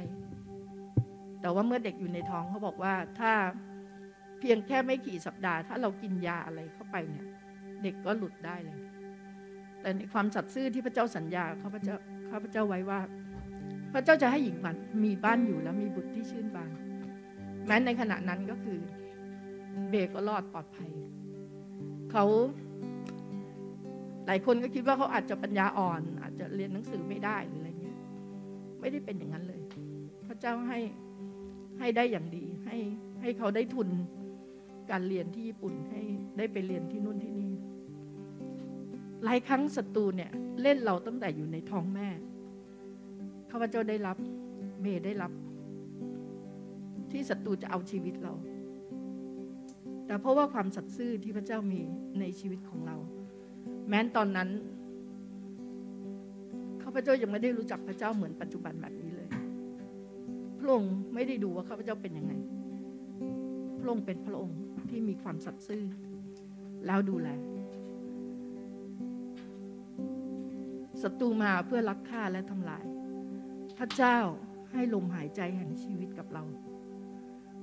[1.46, 3.32] แต่ว่าเมื่อเด็กอยู่ในท้องเขาบอกว่าถ้า
[4.40, 7.26] เพียงแค่ไม่กี่สัปดาห์ ถ้าเรากินยาอะไรเข้าไปเนี่ย
[7.82, 8.78] เด็กก็หลุดได้เลย
[9.80, 11.96] แต่ในความสัตย์ซื่อที่พระเจ้าสัญญาข้าพเจ้า
[12.30, 13.00] ข้าพเจ้าไว้ว่า
[13.92, 16.70] พระเจ้าจะให้หญิงมันมีบ้านอยู่แล้วมีบุตรที่ชื่นบาน
[17.66, 18.78] แม้ในขณะนั้นก็คือ
[19.88, 20.90] เบก็รอดปลอดภัย
[22.12, 22.24] เขา
[24.26, 27.98] หลายคนก็คิดว่าเขาอาจจะปัญญาอ่อน อาจจะเรียนหนังสือไม่ได้หรืออะไรเงี้ย
[28.80, 29.60] ไม่ได้เป็นอย่างนั้นเลย
[30.28, 30.78] พระเจ้าให้
[31.78, 32.76] ให้ได้อย่างดี ให้
[33.20, 33.88] ให้เขาได้ทุน
[34.90, 36.02] การเรียนที่ญี่ปุ่นให้
[36.38, 37.52] ได้ไปเรียนที่นู่นที่นี่
[39.24, 40.30] หลายครั้งศัตรูเนี่ย
[40.62, 42.08] เล่นเราตั้งแต่อยู่ในท้องแม่
[43.50, 44.16] ข้าพเจ้าได้รับ
[44.80, 45.32] เมย์ได้รับ
[47.10, 48.34] ที่ศัตรูจะเอาชีวิตเรา
[50.06, 51.80] แต่เพราะว่าความสัตย์ซื่อที่พระเจ้ามี
[52.20, 52.96] ในชีวิตของเรา
[53.88, 54.48] แม้นตอนนั้น
[56.82, 58.94] ข้าพเจ้ายังไม่ได้รู้จักพระเจ้าเหมือนปัจจุบันแบบ
[60.66, 62.32] ระองค์ไม่ได้ดูว่าข้าพเจ้าเป็นยังไง
[63.80, 64.58] พระองค์เป็นพระองค์
[64.90, 65.84] ที่มีความสัตย์ซื่อ
[66.86, 67.28] แล้วดูแล
[71.02, 72.84] ศัตรูมาเพื่อลักฆ่าและทำลาย
[73.78, 74.18] พระเจ้า
[74.72, 76.44] ให้ลมหายใจแห่งชีวิตกับเรา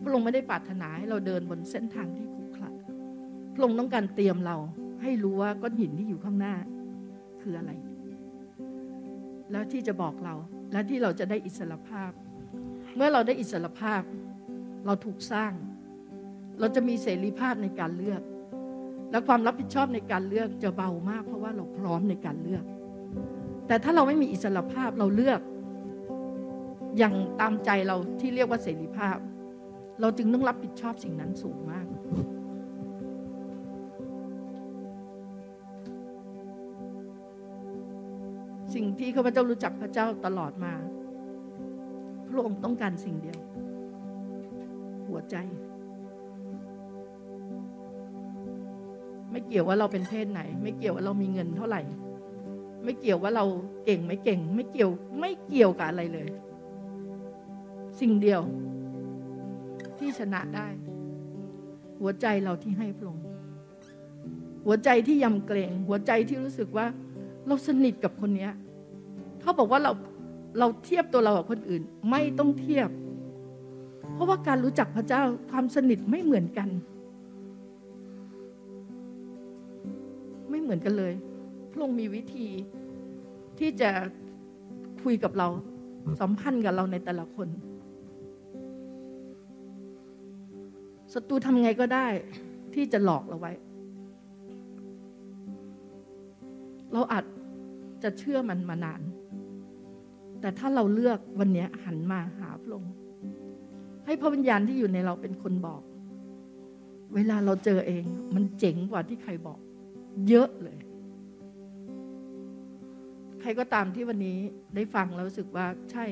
[0.01, 2.69] พระองค์ไม่ได้ปรารถนาให้เราเดินบนเส้นทางที่ขรุขระ
[3.53, 4.57] พระองค์ต้องการเตรียมเรา
[5.01, 6.55] ให้รู้ว่าก้อนหินที่อยู่ข้างหน้า
[7.41, 7.71] คืออะไร
[9.51, 10.35] แล้วที่จะบอกเรา
[10.71, 12.11] และที่เราจะได้อิสรภาพ
[12.95, 14.01] เมื่อเราได้อิสรภาพ
[14.85, 15.51] เราถูกสร้าง
[16.59, 18.21] เราจะมีเสรีภาพในการเลือก
[19.11, 22.63] และความรับผิดชอบในการเลือกจะเบามาก เพราะว่าเราพร้อมในการเลือก
[23.67, 25.41] แต่ถ้าเราไม่มีอิสรภาพเราเลือก
[26.97, 29.17] อย่างตามใจเราที่เรียกว่าเสรีภาพ
[30.01, 31.87] เราจึงต้องรับผิดชอบสิ่งนั้นสูงมาก
[38.75, 40.73] สิ่งที่ข้าพเจ้ารู้จักพระเจ้าตลอดมา
[42.35, 43.39] ระองค์ต้องการสิ่งเดียว
[45.07, 45.35] หัวใจ
[49.31, 51.81] ไม่เกี่ยวว่าเราเป็นเพศไหน ไม่เกี่ยวว่าเรามีเงินเท่าไหร่
[52.83, 53.45] ไม่เกี่ยวว่าเรา
[53.85, 56.29] เก่งไม่เก่ง ไม่เกี่ยวไม่เกี่ยวกับอะไรเลย
[57.99, 58.41] สิ่งเดียว
[59.97, 60.67] ที่ชนะได้
[61.99, 63.25] หัวใจเราที่ให้พระองค์
[64.65, 66.85] หัวใจที่ยำเกรง หัวใจที่รู้สึกว่า
[67.47, 68.49] เราสนิทกับคนนี้
[69.41, 69.91] เขาบอกว่าเรา
[70.59, 72.89] เราเทียบตัวเรากับคนอื่น ไม่ต้องเทียบ
[74.13, 76.69] เพราะว่าการรู้จักพระเจ้าความสนิทไม่เหมือนกัน
[80.49, 81.13] ไม่เหมือนกันเลย
[81.71, 82.47] พระองค์มีวิธี
[83.59, 83.89] ที่จะ
[85.03, 85.47] คุยกับเรา
[86.21, 87.47] สัมพันธ์กับเราในแต่ละคน
[91.13, 92.07] ศัตรูทำไงก็ได้
[92.73, 93.53] ที่จะหลอกเราไว้
[96.93, 97.25] เราอาจ
[98.03, 99.01] จะเชื่อมันมานาน
[100.43, 102.93] แต่ถ้าเราเลือกวันนี้หันมาหาพระองค์
[104.05, 105.81] ให้พระวิญญาณที่อยู่ในเราเป็นคนบอก
[107.15, 109.59] เวลาเราเจอเอง มันเจ๋งกว่าที่ใครบอก
[110.27, 110.77] เยอะเลย
[113.41, 114.37] ใครก็ตามที่วันนี้
[114.75, 116.05] ได้ฟังแล้วรู้สึกว่าใช่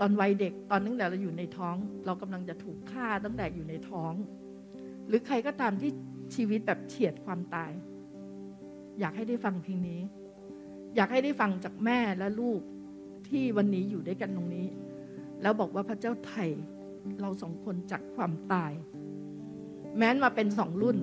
[0.00, 4.12] ตอนวัยเด็กตอนตั้งแต่เราอยู่ในท้อง เรากำลังจะถูกฆ่าตั้งแต่อยู่ในท้อง
[5.06, 5.90] หรือใครก็ตามที่
[6.34, 7.72] ชีวิตแบบเฉียดความตาย
[9.00, 10.00] อยากให้ได้ฟังเพลงนี้
[10.96, 12.62] อยากให้ได้ฟังจากแม่และลูก
[13.28, 14.66] ที่วันนี้อยู่ด้วยกันตรงนี้
[15.42, 16.44] แล้วบอกว่าพระเจ้าไถ่
[17.20, 18.72] เราสองคนจากความตาย
[19.96, 20.98] แม้นมาเป็นสองรุ่น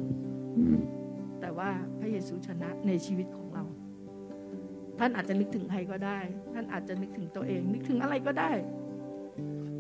[1.42, 3.64] แต่ว่าพระเยซูชนะในชีวิตของเรา
[5.00, 6.20] ท่านอาจจะนึกถึงใครก็ได้
[6.54, 8.52] ท่านอาจจะนึกถึงตัวเอง นึกถึงอะไรก็ได้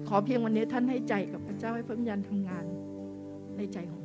[0.07, 2.65] ขอเพียงวันนี้ท่านให้ใจกับพระเจ้าให้พระวิญญาณทำงาน
[3.57, 4.03] ในใจของ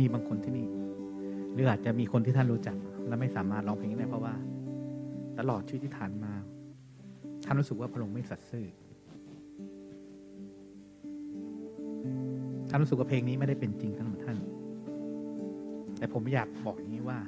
[0.00, 0.66] มีบางคนที่นี่
[1.52, 2.76] หรืออาจจะมีคนที่ท่านรู้จัก
[3.06, 4.34] และไม่สามารถร้องเพลงได้เพราะว่า
[5.38, 6.32] ตลอดชีวิตที่ผ่านมา
[7.44, 8.66] ท่านรู้สึกว่าพระองค์ไม่สัตย์ซื่อ
[12.68, 14.38] ท่านรู้สึกว่าเพลงนี้ไม่ได้เป็นจริงทั้งหมดท่าน
[15.98, 17.18] แต่ผมอยากบอกนี้ว่า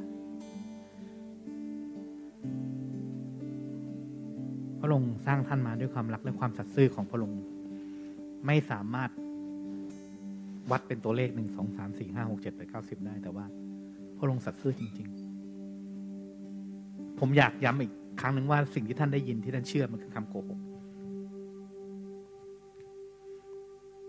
[4.80, 7.40] พระองค์สร้างท่านมาด้วยความรักและความสัตย์ซื่อของพระองค์
[8.46, 9.10] ไม่สามารถ
[10.72, 13.46] วัดเป็นตัวเลขหนึ่งสองสามสี่ห้าหกเจ็ดแปดเก้าสิบได้แต่ว่า
[14.16, 15.08] พระองค์สัตย์ซื่อจริง
[16.34, 20.60] ๆ ผมอยากย้ำอีกครั้งหนึ่งว่าสิ่งที่ท่านได้ยินที่ท่านเชื่อมันคือคำโกหก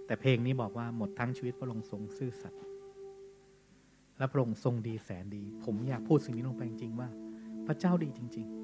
[0.05, 2.61] แต่เพลงนี้บอกว่าหมดทั้งชีวิตพระองค์ทรงซื่อสัตย์
[4.18, 7.09] และพระองค์ทรงดีแสนดี ผมอยากพูดสิ่งนี้ลงไปจริงๆว่า
[7.68, 8.64] พระเจ้าดีจริง ๆ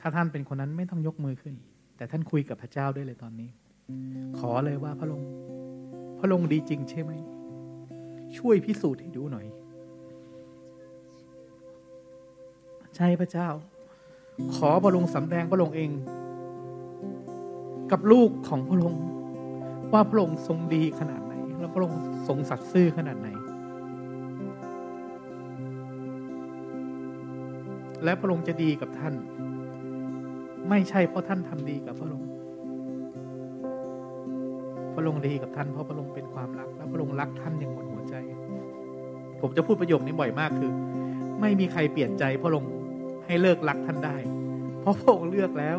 [0.00, 1.54] ถ้าท่านเป็นคนนั้นไม่ต้องยกมือขึ้น
[1.98, 3.50] แต่ท่านคุยกับพระเจ้าได้เลยตอนนี้
[4.38, 5.30] ขอเลยว่าพระองค์
[6.20, 7.12] พระองค์ดีจริงใช่ไหม
[8.38, 9.46] ช่วยพิสูจน์ให้ดูหน่อย
[12.96, 13.48] ใช่พระเจ้า
[14.54, 15.90] ขอพระองค์สำแดงพระองค์เอง
[17.90, 19.04] กับลูกของพระองค์
[19.92, 23.28] ว่าพระองค์ทรงดีขนาดไหน และพระองค์ทรงสัตย์ซื่อขนาดไหน
[28.04, 29.14] และพระองค์จะดีกับท่าน
[30.68, 32.28] ไม่ใช่เพราะท่านทำดีกับพระองค์
[34.94, 38.14] พระองค์ดีกับท่านเพราะพระองค์เป็นความรัก และพระองค์รักท่านอย่างหมดหัวใจ
[39.40, 40.72] ผมจะพูดประโยคนี้บ่อยมากคือ
[41.40, 42.72] ไม่มีใครเปลี่ยนใจพระองค์
[43.26, 44.16] ให้เลิกรักท่านได้
[44.80, 45.78] เพราะพระองค์เลือกแล้ว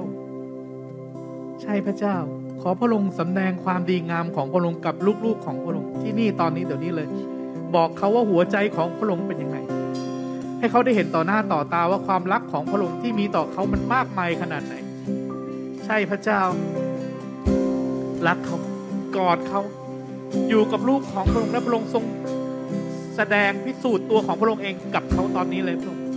[1.61, 2.17] ใช่พระเจ้า
[2.61, 7.07] ขอพระองค์สำแดงความดีงามของพระองค์กับลูกๆของพระองค์ที่นี่ตอนนี้เดี๋ยวนี้เลย
[7.75, 9.57] บอกเขาว่าหัวใจของพระองค์เป็นยังไง
[10.59, 14.75] ให้เขาได้เห็นต่อหน้าต่อตาว่าความรักของพระองค์ที่มีต่อเขามันมากมายขนาดไหน
[15.85, 16.41] ใช่พระเจ้า
[18.27, 18.57] รักเขา
[19.15, 19.61] กอดเขา
[20.49, 22.03] อยู่กับลูกของพระองค์และพระองค์ทรง
[23.15, 26.08] แสดงพิสูจน์ตัวของพระองค์เองกับเขาตอนนี้เลยพระองค์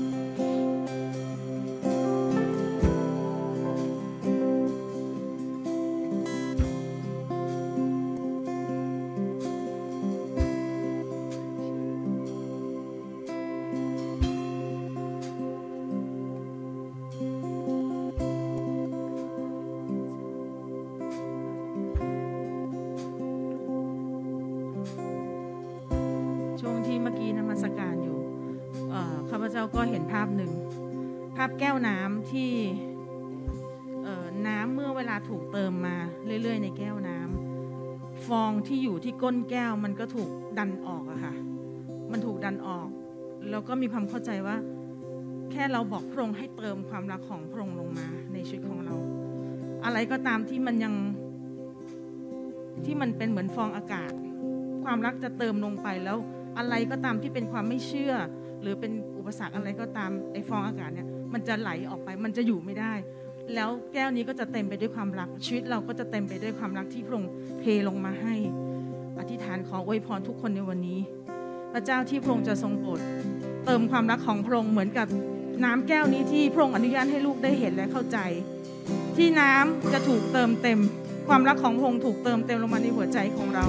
[39.23, 41.35] ก้นแก้วมันก็ถูกดันออกอะค่ะ
[42.13, 42.89] มันถูกดันออก
[43.51, 44.57] แล้วก็มีความเข้าใจว่า
[45.53, 48.95] แค่เราบอกพระองค์ให้เติมความรักของพระองค์ลงมาในชีวิตของเรา
[49.85, 50.95] อะไรก็ตามที่มันยัง
[52.85, 54.13] ที่มันเป็นเหมือนฟองอากาศ
[54.85, 56.19] ความรักจะเติมลงไปแล้ว
[56.59, 58.15] อะไรก็ตามที่เป็นความไม่เชื่อ
[58.63, 62.93] หรือเป็นอุปสรรคอะไรก็ตามไอ้ฟองอากาศเนี่ยมันจะไหลออกไป มันจะอยู่ไม่ได้
[63.55, 68.35] แล้วแก้วนี้ก็จะเต็มไปด้วยความรัก ชีวิตเราก็จะเต็มไปด้วยความรักที่พระองค์เทลงมาให้
[69.19, 71.01] อธิษฐานขออวยพรทุกคนในวันนี้
[71.73, 73.01] พระเจ้าที่พระองค์จะทรงโปรด
[73.65, 75.07] เติมความรักของพระองค์เหมือนกับ
[75.65, 78.19] น้ำแก้วนี้ที่พระองค์อนุญาตให้ลูกได้เห็นและเข้าใจ
[79.17, 80.79] ที่น้ำจะถูกเติมเต็ม
[81.29, 83.67] ความรักของพระองค์ถูกเติมเต็มลงมาในหัวใจของเรา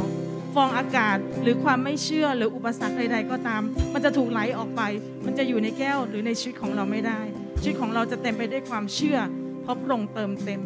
[0.55, 3.61] ฟองอากาศหรือความไม่เชื่อหรืออุปสรรคใด ๆ ก็ตาม
[3.93, 4.81] มันจะถูกไหลออกไป
[5.25, 7.19] มันจะอยู่ในแก้วหรือในชีวิตของเราไม่ได้
[7.61, 9.17] ชีวิตของเราจะเต็มไปด้วยความเชื่อ
[9.61, 10.61] เพราะพระองค์เติมเต็ม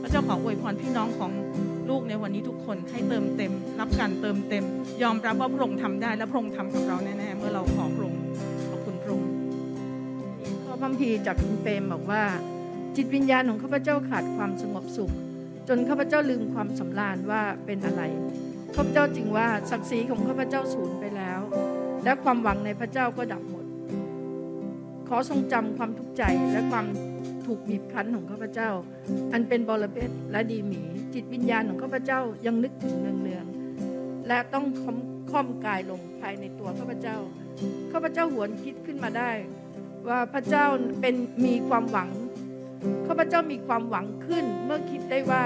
[0.00, 1.32] พระเจ้าขออวยพรพี่น้องของ
[1.88, 4.64] ลูกในวันนี้ทุกคนให้เติมเต็ม รับการเติมเต็ม
[5.02, 8.22] ยอมรับว่าพระองค์ทำได้ และพระองค์ทำกับเราแน่ๆเมื่อเราขอพระองค์
[8.70, 9.30] ขอบคุณพระองค์
[10.64, 12.22] ข้อพัมพีจากคุณเปรมบอกว่า
[12.96, 15.12] จิตวิญญาณของข้าพเจ้าขาดความสงบสุข
[15.68, 18.02] จนข้าพเจ้าลืมความสำราญว่าเป็นอะไร
[18.74, 21.40] ข้าพเจ้าจึงว่าศักดิ์ศรีของข้าพเจ้าสูญไปแล้ว
[22.04, 23.64] และความหวังในพระเจ้าก็ดับหมด
[25.08, 26.22] ขอทรงจำความทุกข์ใจ
[26.52, 26.86] และความ
[27.50, 28.70] ถูกบีบคั้นของข้าพเจ้า
[29.32, 30.82] อันเป็นบรเพชและดีหมี
[31.14, 34.98] จิตวิญญาณของข้าพเจ้ายังนึกถึงเนืองๆและต้องค่อม
[35.30, 37.16] ค่อมกายลงภายในตัวข้าพเจ้า
[37.92, 39.30] ข้าพเจ้าหวนคิดขึ้นมาได้
[40.08, 40.66] ว่าพระเจ้า
[41.00, 41.14] เป็น
[41.46, 42.08] มีความหวัง
[43.06, 45.44] ข้าพเจ้ามีความหวังขึ้นเมื่อคิดได้ว่า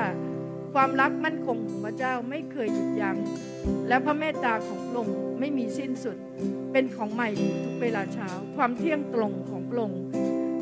[0.74, 3.16] ความรักมั่นคงของพระเจ้าไม่เคยหยุดยัง้ง
[3.88, 6.16] และพระเมตตาของพระองค์ไม่มีสิ้นสุด
[6.72, 7.28] เป็นของใหม่
[7.64, 10.02] ทุกเวลาเช้า ความเที่ยงตรงของพระองค์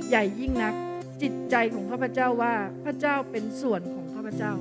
[0.09, 0.75] ใหญ่ยิ่งนัก
[1.23, 2.55] จิตใจของข้าพเจ้าว่า
[2.85, 4.53] พระเจ้าเป็นส่วนของข้าพเจ้า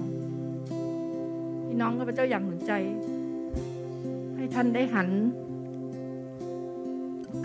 [1.66, 2.74] พี่น้องข้าพเจ้าอย่ากหนุนใจ
[4.36, 5.10] ให้ท่านได้หัน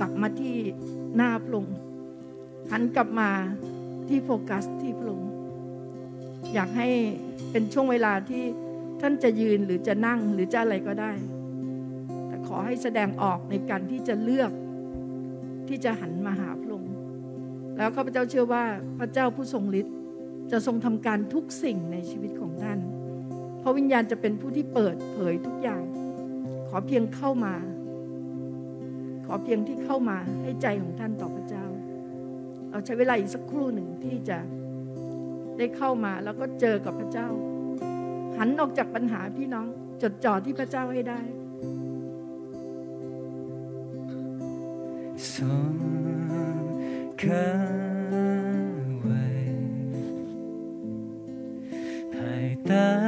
[0.00, 0.56] กลับมาที่
[1.16, 1.76] หน้าพระองค์
[2.70, 3.30] หันกลับมา
[4.08, 5.30] ที่โฟกัสที่พระองค์
[6.54, 6.88] อยากให้
[7.50, 8.44] เป็นช่วงเวลาที่
[9.00, 11.12] ท่านจะยืนหรือจะนั่งหรือจะอะไรก็ได้
[12.26, 14.52] แต่ขอให้แสดงออกในการที่จะเลือก
[15.68, 16.65] ที่จะหันมาหาพ
[17.76, 18.64] แล้วข้าพเจ้าเชื่อว่า
[18.98, 19.94] พระเจ้าผู้ทรงฤทธิ์
[20.52, 22.78] จะทรงทำการทุกสิ่งในชีวิตของท่าน
[23.58, 25.82] เพราะวิญญาณจะเป็นผู้ที่เปิดเผยทุกอย่าง
[26.68, 27.54] ขอเพียงเข้ามา
[29.26, 31.66] ขอเพียงที่เข้ามาให้ใจของท่านต่อพระเจ้า
[32.70, 34.38] เราใช้เวลาอีกสักครู่หนึ่งที่จะ
[35.58, 37.28] ได้เข้ามาแล้วก็เจอกับพระเจ้า
[38.36, 39.66] หันออกจากปัญหาพี่น้อง
[40.02, 41.20] จดจ่อที่พระเจ้าให้ได้
[47.16, 47.32] 可
[49.04, 49.10] 为
[52.66, 53.05] ภา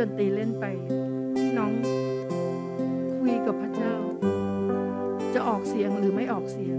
[0.00, 0.64] ดนตรีเล่นไป
[1.34, 1.72] พี่น้อง
[3.20, 3.94] คุยกับพระเจ้า
[5.34, 6.78] จะออกเสียงหรือไม่ออกเสียง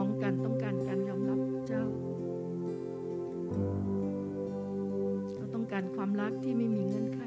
[0.00, 1.84] องกันต้องการการยอมรับเจ้า
[5.36, 7.20] เราต้องการความรักที่ไม่มีเงื่อนไข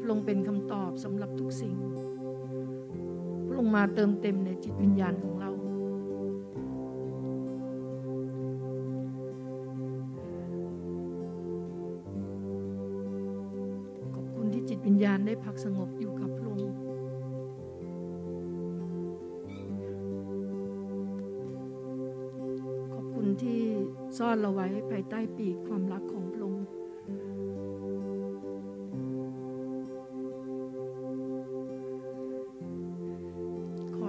[0.00, 1.74] พระองค์เป็นคำตอบสำหรับทุกสิ่ง
[3.46, 5.50] พระองค์มาเติมเต็มในจิตวิญญาณของเรา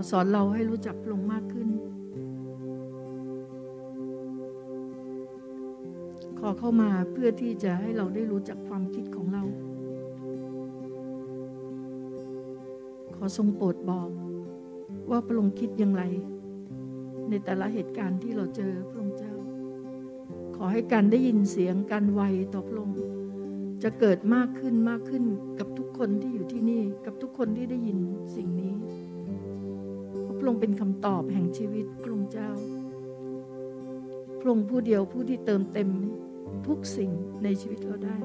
[0.10, 1.70] สอนเราให้รู้จักพระองค์มากขึ้น
[6.40, 9.44] ขอเข้ามาเพื่อที่จะให้เราได้รู้จักความคิดของเรา
[13.16, 14.10] ขอทรงโปรดบอก
[15.10, 16.04] ว่าพระองค์คิดอย่างไร
[17.30, 19.34] ในแต่ละเหตุการณ์ที่เราเจอพระองค์เจ้า
[20.56, 22.22] ขอให้การได้ยินเสียงการไว
[22.54, 22.98] ต่อพระองค์
[23.84, 25.24] จะเกิดมากขึ้นมากขึ้น
[25.60, 28.00] กับทุกคนที่อยู่ที่นี่ กับทุกคนที่ได้ยิน
[28.36, 28.73] สิ่งนี้
[30.44, 32.52] ระพระองค์เป็นคำตอบแห่งชีวิตพระองค์เจ้า
[34.40, 35.90] พระองค์ผู้เดียวผู้ที่เติมเต็ม
[36.68, 37.12] ทุกสิ่ง
[37.44, 38.18] ในชีวิตเราได้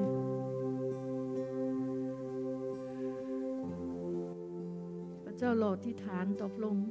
[5.25, 6.87] พระเจ้าเราที่ฐานต่อพระองค์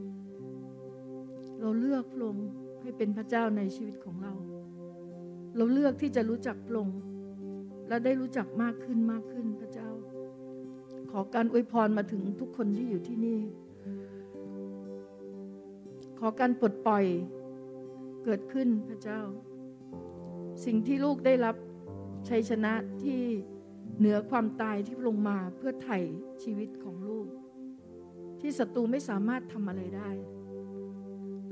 [1.61, 2.49] เราเลือกพระองค์
[2.83, 4.35] ให้เป็นพระเจ้าในชีวิตของเรา
[5.57, 6.99] เราเลือกที่จะรู้จักพระองค์
[7.89, 9.91] และได้รู้จักมากขึ้นมากขึ้นพระเจ้า
[11.11, 13.41] ขอการอวยพรมาถึงทุกคนที่อยู่ที่นี่
[16.19, 17.05] ขอการปลดปล่อย
[18.25, 19.21] เกิดขึ้นพระเจ้า
[20.65, 21.57] สิ่งที่ลูกได้รับ
[22.29, 22.73] ชัยชนะ
[23.03, 23.21] ที่
[23.99, 25.99] เหนือความตายที่ลงมาเพื่อไถ่
[26.43, 27.29] ชีวิตของลูก
[28.41, 30.11] ที่ศัตรูไม่สามารถทำอะไรได้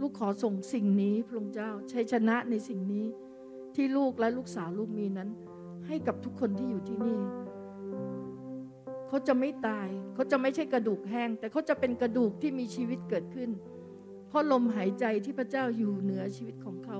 [0.01, 3.06] ลูกขอส่งสิ่งนี้พระองค์เจ้าชัยชนะในสิ่งนี้
[3.74, 5.30] ที่ลูกและลูกสาวลูกมีนั้น
[5.86, 7.20] ให้กับทุกคนที่อยู่ที่นี่
[9.09, 13.51] เขาจะไม่ตาย เขาจะไม่ใช่กระดูกแห้ง แต่เขาจะเป็นกระดูกที่มีชีวิตเกิดขึ้น
[14.28, 16.98] เพราะลมหายใจที่พระเจ้าอยู่เหนือชีวิตของเขา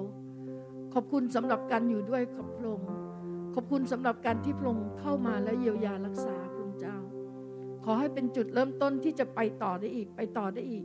[0.95, 2.91] ขอบคุณสำหรับการอยู่ด้วยกับพระองค์
[3.55, 6.97] ขอบคุณสำหรับการที่พระองค์เข้ามาและเยียวยารักษาพระองค์เจ้า
[7.85, 10.85] ขอให้เป็นจุดเริ่มต้นที่จะไปต่อได้อีก ไปต่อได้อีก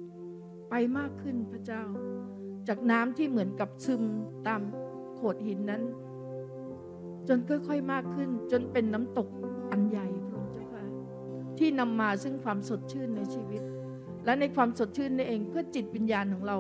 [0.70, 1.84] ไปมากขึ้นพระเจ้า
[2.68, 4.04] จากน้ำที่เหมือนกับซึม
[4.48, 4.62] ตาม
[5.16, 5.84] โขดหินนั้น
[7.28, 9.28] จนค่อยๆมากขึ้น จนเป็นน้ำตก
[9.72, 10.84] อันใหญ่พระองค์เจ้าค่ะ
[11.58, 13.62] ที่นำมาซึ่งความสดชื่นในชีวิต
[14.26, 16.58] และในความสดชื่นนี่เองเพื่อจิตวิญญาณของเรา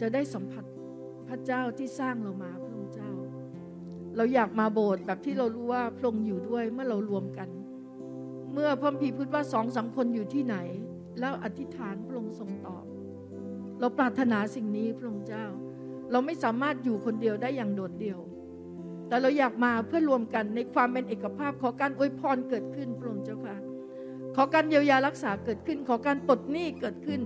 [0.00, 0.64] จะได้สัมผัส
[1.28, 3.10] พระเจ้าที่สร้างเรามาพระองค์เจ้า
[4.16, 7.48] เราอยากมาโบสถ์แบบที่เรารู้ว่าพระองค์อยู่ด้วยเมื่อเรารวมกัน
[8.52, 10.56] เมื่อพระพีพูดว่าสองสามคนอยู่ที่ไหน
[11.20, 12.84] แล้วอธิษฐานพระองค์ทรงตอบ
[13.80, 15.46] เราปรารถนาสิ่งนี้พระองค์เจ้า
[16.12, 18.20] เราไม่สามารถอยู่คนเดียวได้อย่างโดดเดี่ยว
[19.08, 23.56] แต่เราอยากมาเพื่อรวมกันในความเป็นเอกภาพขอการอวยพรเกิดขึ้นพระองค์เจ้าค่ะ
[24.36, 27.20] ขอการเยียวยารักษาเกิดขึ้น ขอการปลดหนี้เกิดขึ้น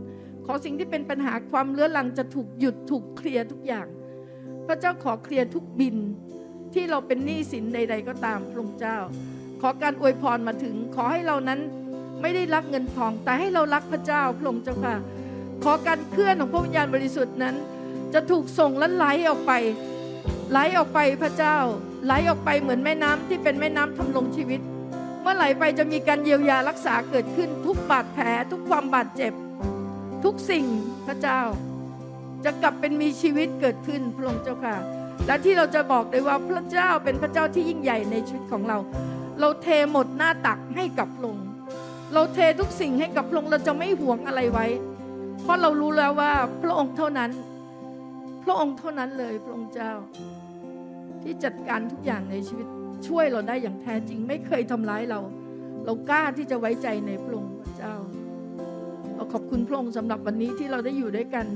[0.47, 3.87] ขอสิ่งที่เป็นปัญหาความเลื้อรังจะถูกหยุดถูกเคลียร์ทุกอย่าง
[4.67, 5.97] พระเจ้าขอเคลียร์ทุกบิน
[6.75, 8.97] ที่เราเป็นหนี้สินใด ๆ ก็ตามพระองค์เจ้า
[9.61, 11.61] ขอการอวยพรมาถึง ขอให้เรานั้น
[12.21, 14.97] ไม่ได้รักเงินทอง แต่ให้เรารักพระเจ้าพระองค์เจ้าค่ะ
[15.65, 17.55] ขอการเคลื่อนของพระวิญญาณบริสุทธิ์นั้น
[18.15, 19.53] จะถูกส่งและไหลออกไป
[20.51, 21.57] ไหลออกไปพระเจ้า
[22.05, 24.61] ไหลออกไปเหมือนแม่น้ำที่เป็นแม่น้ำทำลงชีวิต
[25.23, 29.33] เมื่อไหลไปจะมีการเยียวยารักษาเกิดขึ้นทุกบาดแผลทุกความบาดเจ็บ
[30.25, 30.65] ทุกสิ่ง
[31.07, 31.41] พระเจ้า
[32.45, 34.77] จะกลับเป็นมีชีวิตเกิดขึ้นพระองค์เจ้าค่ะ
[35.27, 38.79] และที่เราจะบอกได้ว่าพระเจ้าเป็นพระเจ้าที่ยิ่งใหญ่ในชีวิตของเรา
[39.41, 41.47] เราเทหมดหน้าตักให้กับพระองค์
[42.15, 44.67] เราเททุกสิ่งให้กับพระองค์เราจะไม่หวงอะไรไว้
[45.43, 46.33] เพราะเรารู้แล้วว่า
[46.63, 47.31] พระองค์เท่านั้น
[48.45, 49.93] พระองค์เท่านั้นเลยพระองค์เจ้า
[51.23, 52.67] ที่จัดการทุกอย่างในชีวิต
[53.09, 55.21] ช่วยเราได้อย่างแท้จริง ไม่เคยทำร้ายเรา
[55.85, 57.95] เรากล้าที่จะไว้ใจในพระองค์เจ้า
[59.15, 61.47] เราขอบคุณพระองค์สำหรับวันนี้ที่เราได้อยู่ด้วยกัน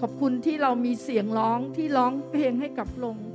[0.00, 3.26] ขอบคุณที่เรามีเสียงร้องที่ร้องเพลงให้กับพระองค์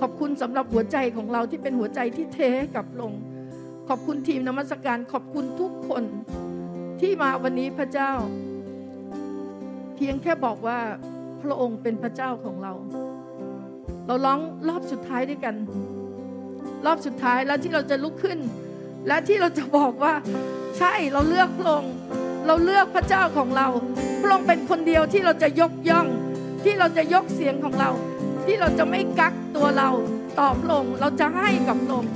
[0.00, 3.22] ขอบคุณสำหรับหัวใจของเราที่เป็นหัวใจที่เทให้กับพระองค์
[3.88, 6.04] ขอบคุณทีมนมัสการขอบคุณทุกคน
[7.00, 8.12] ที่มาวันนี้พระเจ้า
[9.96, 10.78] เพียงแค่บอกว่า
[11.42, 12.72] พระองค์เป็นพระเจ้าของเรา
[14.06, 15.54] เราร้องรอบสุดท้ายด้วยกัน
[16.86, 18.38] รอบสุดท้ายแล้วที่เราจะลุกขึ้น
[19.06, 20.14] และที่เราจะบอกว่า
[20.78, 21.94] ใช่เราเลือกพระองค์
[22.46, 23.68] เราเลือกพระเจ้าของเรา
[24.20, 26.06] พระองค์เป็นคนเดียวที่เราจะยกย่อง
[26.64, 27.90] ที่เราจะยกเสียงของเรา
[28.46, 29.90] ที่เราจะไม่กักตัวเรา
[30.38, 32.12] ตอบพระองค์เราจะให้กับพระองค์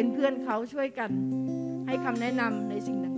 [0.00, 1.10] เป็นเพื่อนเขาช่วยกัน
[1.86, 3.17] ให้คำแนะนำในสิ่งต่าง